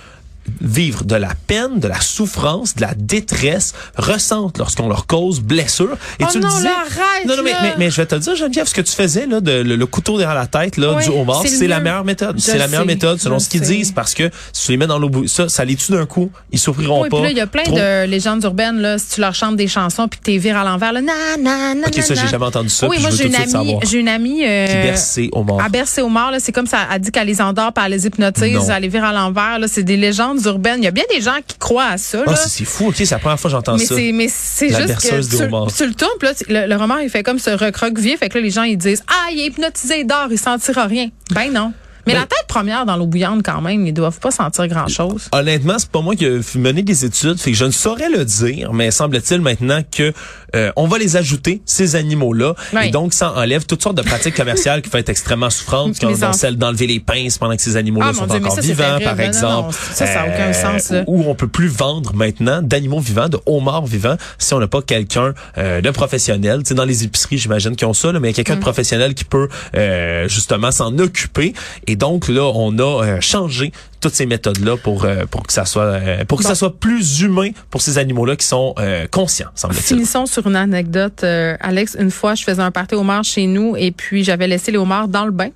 vivre 0.60 1.04
de 1.04 1.16
la 1.16 1.30
peine, 1.46 1.78
de 1.80 1.88
la 1.88 2.00
souffrance, 2.00 2.74
de 2.76 2.82
la 2.82 2.94
détresse, 2.96 3.74
ressentent 3.96 4.58
lorsqu'on 4.58 4.88
leur 4.88 5.06
cause 5.06 5.40
blessure. 5.40 5.96
Et 6.20 6.24
Oh 6.24 6.28
tu 6.30 6.38
le 6.38 6.44
non, 6.44 6.50
disais, 6.54 6.64
là, 6.64 6.74
arrête, 6.80 7.26
non, 7.26 7.36
non, 7.36 7.42
mais, 7.42 7.52
mais, 7.62 7.74
mais 7.78 7.90
je 7.90 7.96
vais 7.96 8.06
te 8.06 8.14
le 8.14 8.20
dire, 8.20 8.36
Geneviève, 8.36 8.66
ce 8.66 8.74
que 8.74 8.80
tu 8.80 8.92
faisais 8.92 9.26
là, 9.26 9.40
de, 9.40 9.52
le, 9.62 9.76
le 9.76 9.86
couteau 9.86 10.18
derrière 10.18 10.34
la 10.36 10.46
tête 10.46 10.76
là, 10.76 10.94
Oui, 10.96 11.04
du 11.04 11.10
homard, 11.10 11.42
c'est 11.46 11.60
le 11.62 11.66
la 11.68 11.80
meilleure 11.80 12.04
méthode. 12.04 12.38
C'est 12.38 12.58
la 12.58 12.66
meilleure 12.68 12.86
méthode 12.86 13.20
selon 13.20 13.38
ce 13.38 13.48
qu'ils 13.48 13.60
disent 13.60 13.92
parce 13.92 14.14
que 14.14 14.30
si 14.52 14.66
tu 14.66 14.70
les 14.72 14.76
mets 14.76 14.86
dans 14.86 14.98
l'eau 14.98 15.10
ça, 15.26 15.48
ça 15.48 15.64
les 15.64 15.76
tue 15.76 15.92
d'un 15.92 16.06
coup. 16.06 16.30
Ils 16.52 16.58
souffriront 16.58 17.02
Oui, 17.02 17.08
pas. 17.08 17.28
il 17.30 17.36
y 17.36 17.40
a 17.40 17.46
plein 17.46 17.62
trop. 17.64 17.76
de 17.76 18.06
légendes 18.06 18.42
urbaines, 18.44 18.78
là, 18.80 18.98
si 18.98 19.14
tu 19.14 19.20
leur 19.20 19.34
chantes 19.34 19.56
des 19.56 19.68
chansons 19.68 20.08
puis 20.08 20.18
que 20.20 20.24
t'es 20.24 20.36
vires 20.38 20.56
à 20.56 20.64
l'envers, 20.64 20.92
là, 20.92 21.00
na, 21.00 21.12
na, 21.40 21.74
na, 21.74 21.86
Ok, 21.88 21.96
na, 21.96 22.02
ça, 22.02 22.14
j'ai 22.14 22.28
jamais 22.28 22.44
entendu 22.46 22.68
ça. 22.68 22.88
Oui, 22.88 22.96
moi, 23.00 23.10
j'ai 23.10 23.26
une 23.26 23.34
amie, 23.36 23.76
j'ai 23.88 23.98
une 23.98 24.08
amie, 24.08 24.44
euh, 24.44 24.94
Qui 25.14 25.28
au 25.32 25.42
mort. 25.42 25.60
À 25.62 25.68
bercer 25.68 26.02
au 26.02 26.08
mort, 26.08 26.30
là, 26.30 26.38
c'est 26.40 26.52
comme 26.52 26.66
ça, 26.66 26.78
elle 26.92 27.00
dit 27.00 27.10
qu'elle 27.10 27.26
les 27.26 27.40
endort 27.40 27.72
par 27.72 27.88
les 27.88 28.06
hypnotise, 28.06 28.70
elle 28.74 28.82
les 28.82 28.88
vire 28.88 29.04
à 29.04 29.12
l'envers, 29.12 29.58
là, 29.58 29.66
c'est 29.68 29.82
des 29.82 29.96
légendes 29.96 30.35
urbaines. 30.44 30.82
Il 30.82 30.84
y 30.84 30.88
a 30.88 30.92
bien 30.92 31.04
des 31.10 31.20
gens 31.20 31.38
qui 31.46 31.56
croient 31.58 31.88
à 31.88 31.98
ça, 31.98 32.24
là. 32.24 32.36
c'est 32.36 32.64
fou, 32.64 32.88
ok, 32.88 32.94
c'est 32.96 33.10
la 33.10 33.18
première 33.18 33.38
fois 33.38 33.50
que 33.50 33.56
j'entends 33.56 33.78
ça. 33.78 33.94
mais 34.14 34.28
c'est 34.28 34.68
juste 34.68 35.00
que 35.00 35.44
homard. 35.44 35.72
tu 35.72 35.86
le 35.86 35.94
tournes, 35.94 36.10
puis 36.18 36.28
là, 36.48 36.66
le, 36.66 36.74
le 36.74 36.76
roman, 36.76 36.98
il 36.98 37.10
fait 37.10 37.22
comme 37.22 37.38
se 37.38 37.50
recroqueviller, 37.50 38.16
fait 38.16 38.28
que 38.28 38.38
là, 38.38 38.44
les 38.44 38.50
gens, 38.50 38.62
ils 38.62 38.76
disent, 38.76 39.02
ah, 39.08 39.30
il 39.32 39.40
est 39.40 39.46
hypnotisé, 39.46 40.00
il 40.00 40.06
dort, 40.06 40.28
il 40.30 40.38
sentira 40.38 40.86
rien. 40.86 41.08
Ben 41.30 41.52
non. 41.52 41.72
Mais 42.06 42.12
Ben- 42.14 42.20
la 42.20 42.26
tête 42.26 42.44
première 42.48 42.86
dans 42.86 42.96
l'eau 42.96 43.06
bouillante, 43.06 43.42
quand 43.44 43.60
même, 43.60 43.86
ils 43.86 43.92
doivent 43.92 44.18
pas 44.20 44.30
sentir 44.30 44.66
grand-chose. 44.68 45.28
Honnêtement, 45.32 45.78
c'est 45.78 45.90
pas 45.90 46.00
moi 46.00 46.14
qui 46.16 46.24
ai 46.24 46.40
mené 46.56 46.82
des 46.82 47.04
études, 47.04 47.38
fait 47.38 47.50
que 47.52 47.56
je 47.56 47.64
ne 47.64 47.70
saurais 47.70 48.08
le 48.08 48.24
dire, 48.24 48.72
mais 48.72 48.90
semble-t-il 48.90 49.40
maintenant 49.40 49.80
que 49.90 50.12
euh, 50.54 50.70
on 50.76 50.86
va 50.86 50.98
les 50.98 51.16
ajouter 51.16 51.60
ces 51.66 51.96
animaux-là, 51.96 52.54
et 52.82 52.90
donc 52.90 53.12
ça 53.12 53.32
enlève 53.34 53.66
toutes 53.66 53.82
sortes 53.82 53.96
de 53.96 54.02
pratiques 54.02 54.34
commerciales 54.36 54.80
qui 54.82 54.88
peuvent 54.88 55.00
être 55.00 55.08
extrêmement 55.08 55.50
souffrantes, 55.50 55.98
comme 56.00 56.16
dans 56.16 56.32
celle 56.32 56.56
d'enlever 56.56 56.86
les 56.86 57.00
pinces 57.00 57.38
pendant 57.38 57.56
que 57.56 57.62
ces 57.62 57.76
animaux-là 57.76 58.08
Ah, 58.10 58.14
sont 58.14 58.26
Dieu, 58.26 58.36
encore 58.36 58.54
ça, 58.54 58.60
vivants, 58.60 58.98
par 59.02 59.16
Non, 59.16 59.22
non, 59.22 59.28
exemple. 59.28 59.66
non, 59.68 59.72
ça, 59.92 60.06
ça 60.06 60.22
a 60.22 60.26
aucun 60.28 60.52
sens, 60.52 60.90
là. 60.90 61.04
Où 61.06 61.24
on 61.28 61.34
peut 61.34 61.48
plus 61.48 61.68
vendre 61.68 62.14
maintenant 62.14 62.62
d'animaux 62.62 63.00
vivants, 63.00 63.28
de 63.28 63.38
homards 63.46 63.86
vivants, 63.86 64.16
si 64.38 64.54
on 64.54 64.60
n'a 64.60 64.68
pas 64.68 64.80
quelqu'un 64.82 65.34
euh, 65.58 65.80
de 65.80 65.90
professionnel. 65.90 66.60
Tu 66.62 66.68
sais, 66.68 66.74
dans 66.74 66.84
les 66.84 67.04
épiceries, 67.04 67.38
j'imagine 67.38 67.74
qu'ils 67.76 67.86
ont 67.88 67.92
ça, 67.94 68.12
là, 68.12 68.20
mais 68.20 68.32
quelqu'un 68.32 68.54
Mm. 68.54 68.58
de 68.58 68.62
professionnel 68.62 69.14
qui 69.14 69.24
peut 69.24 69.48
euh, 69.76 70.28
justement 70.28 70.70
s'en 70.70 70.96
occuper. 70.98 71.52
Et 71.86 71.95
donc 71.96 72.28
là, 72.28 72.50
on 72.54 72.78
a 72.78 73.04
euh, 73.04 73.20
changé 73.20 73.72
toutes 74.00 74.14
ces 74.14 74.26
méthodes-là 74.26 74.76
pour 74.76 75.04
euh, 75.04 75.24
pour 75.30 75.42
que 75.46 75.52
ça 75.52 75.64
soit 75.64 75.82
euh, 75.82 76.24
pour 76.24 76.38
que 76.38 76.42
Bon. 76.44 76.48
ça 76.50 76.54
soit 76.54 76.78
plus 76.78 77.20
humain 77.22 77.50
pour 77.70 77.80
ces 77.82 77.98
animaux-là 77.98 78.36
qui 78.36 78.46
sont 78.46 78.74
euh, 78.78 79.06
conscients. 79.10 79.48
Finissons 79.72 80.26
sur 80.26 80.46
une 80.46 80.56
anecdote. 80.56 81.22
Euh, 81.24 81.56
Alex, 81.60 81.96
une 81.98 82.10
fois, 82.10 82.34
je 82.34 82.44
faisais 82.44 82.62
un 82.62 82.70
party 82.70 82.94
homards 82.94 83.24
chez 83.24 83.46
nous 83.46 83.74
et 83.76 83.90
puis 83.92 84.22
j'avais 84.24 84.46
laissé 84.46 84.70
les 84.70 84.78
homards 84.78 85.08
dans 85.08 85.24
le 85.24 85.32
bain. 85.32 85.48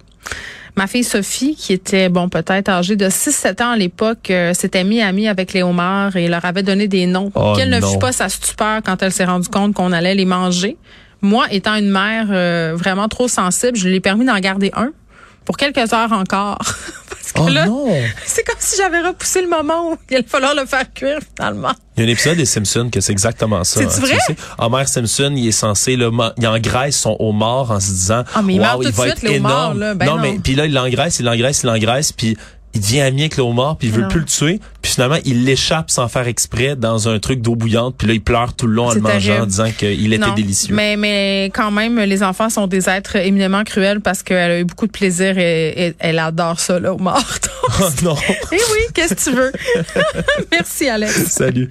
Ma 0.76 0.86
fille 0.86 1.02
Sophie, 1.04 1.56
qui 1.56 1.72
était, 1.72 2.08
bon, 2.08 2.28
peut-être 2.28 2.68
âgée 2.68 2.94
de 2.94 3.06
6-7 3.06 3.62
ans 3.62 3.70
à 3.72 3.76
l'époque, 3.76 4.30
euh, 4.30 4.54
s'était 4.54 4.84
mis 4.84 5.02
amie 5.02 5.26
avec 5.28 5.52
les 5.52 5.62
homards 5.64 6.14
et 6.16 6.28
leur 6.28 6.44
avait 6.44 6.62
donné 6.62 6.86
des 6.86 7.06
noms. 7.06 7.32
Oh 7.34 7.54
Qu'elle 7.56 7.70
ne 7.70 7.80
fut 7.80 7.98
pas 7.98 8.12
sa 8.12 8.28
stupeur 8.28 8.80
quand 8.84 9.02
elle 9.02 9.10
s'est 9.12 9.24
rendue 9.24 9.48
compte 9.48 9.74
qu'on 9.74 9.90
allait 9.92 10.14
les 10.14 10.24
manger. 10.24 10.76
Moi, 11.22 11.46
étant 11.50 11.74
une 11.74 11.90
mère 11.90 12.28
euh, 12.30 12.72
vraiment 12.76 13.08
trop 13.08 13.26
sensible, 13.28 13.76
je 13.76 13.88
lui 13.88 13.96
ai 13.96 14.00
permis 14.00 14.24
d'en 14.24 14.38
garder 14.38 14.70
un 14.74 14.90
pour 15.44 15.56
quelques 15.56 15.92
heures 15.92 16.12
encore. 16.12 16.58
Parce 17.10 17.32
que 17.32 17.40
Oh 17.40 17.48
là, 17.48 17.66
non! 17.66 17.86
c'est 18.26 18.44
comme 18.44 18.56
si 18.58 18.76
j'avais 18.76 19.00
repoussé 19.00 19.40
le 19.42 19.48
moment 19.48 19.90
où 19.92 19.96
il 20.10 20.16
allait 20.16 20.26
falloir 20.26 20.54
le 20.54 20.66
faire 20.66 20.92
cuire 20.92 21.18
finalement. 21.36 21.72
Il 21.96 22.02
y 22.02 22.06
a 22.06 22.08
un 22.08 22.12
épisode 22.12 22.36
des 22.36 22.44
Simpsons 22.46 22.88
que 22.90 23.00
c'est 23.00 23.12
exactement 23.12 23.62
ça. 23.64 23.80
C'est-tu 23.80 23.92
hein, 23.92 23.94
tu 24.00 24.06
vrai? 24.06 24.18
sais. 24.26 24.36
Homer 24.58 24.86
Simpson, 24.86 25.32
il 25.36 25.46
est 25.48 25.52
censé, 25.52 25.96
là, 25.96 26.10
ma- 26.10 26.32
il 26.38 26.46
engraisse 26.46 26.98
son 26.98 27.16
homard 27.20 27.70
en 27.70 27.78
se 27.80 27.90
disant, 27.90 28.24
Ah, 28.34 28.42
mais 28.42 28.54
il 28.54 28.60
meurt 28.60 28.76
Wow, 28.78 28.84
tout 28.84 28.90
de 28.90 28.94
va 28.96 29.02
suite, 29.04 29.16
être 29.16 29.22
le 29.22 29.36
homard, 29.38 29.52
énorme. 29.72 29.78
là. 29.80 29.94
Ben 29.94 30.06
non, 30.06 30.16
non. 30.16 30.22
mais 30.22 30.38
puis 30.42 30.54
là, 30.54 30.66
il 30.66 30.72
l'engraisse, 30.72 31.18
il 31.20 31.24
l'engraisse, 31.26 31.62
il 31.62 31.66
l'engraisse, 31.66 32.12
puis 32.12 32.36
il 32.74 32.80
devient 32.80 33.00
ami 33.00 33.22
avec 33.22 33.36
le 33.36 33.42
homard, 33.42 33.76
puis 33.76 33.88
il 33.88 33.94
veut 33.94 34.02
Non. 34.02 34.08
plus 34.08 34.20
le 34.20 34.26
tuer. 34.26 34.60
Puis 34.80 34.92
finalement, 34.92 35.18
il 35.24 35.44
l'échappe 35.44 35.90
sans 35.90 36.06
faire 36.08 36.26
exprès 36.28 36.76
dans 36.76 37.08
un 37.08 37.18
truc 37.18 37.42
d'eau 37.42 37.56
bouillante, 37.56 37.96
puis 37.98 38.06
là, 38.06 38.14
il 38.14 38.20
pleure 38.22 38.54
tout 38.54 38.66
le 38.66 38.74
long 38.74 38.88
en 38.88 38.94
le 38.94 39.00
mangeant, 39.00 39.40
en 39.42 39.46
disant 39.46 39.70
qu'il 39.76 40.12
était 40.12 40.26
Non, 40.26 40.34
délicieux. 40.34 40.74
Mais, 40.74 40.96
mais 40.96 41.50
quand 41.54 41.70
même, 41.70 41.98
les 41.98 42.22
enfants 42.22 42.48
sont 42.48 42.66
des 42.66 42.88
êtres 42.88 43.16
éminemment 43.16 43.64
cruels 43.64 44.00
parce 44.00 44.22
qu'elle 44.22 44.50
a 44.52 44.60
eu 44.60 44.64
beaucoup 44.64 44.86
de 44.86 44.92
plaisir 44.92 45.36
et, 45.38 45.88
et 45.88 45.94
elle 45.98 46.18
adore 46.18 46.60
ça, 46.60 46.78
là, 46.78 46.94
au 46.94 46.98
mort. 46.98 47.24
Oh 47.80 47.88
non! 48.02 48.16
Eh 48.52 48.56
oui, 48.56 48.80
qu'est-ce 48.94 49.14
que 49.14 49.30
tu 49.30 49.36
veux? 49.36 49.52
Merci, 50.52 50.88
Alex. 50.88 51.26
Salut. 51.28 51.68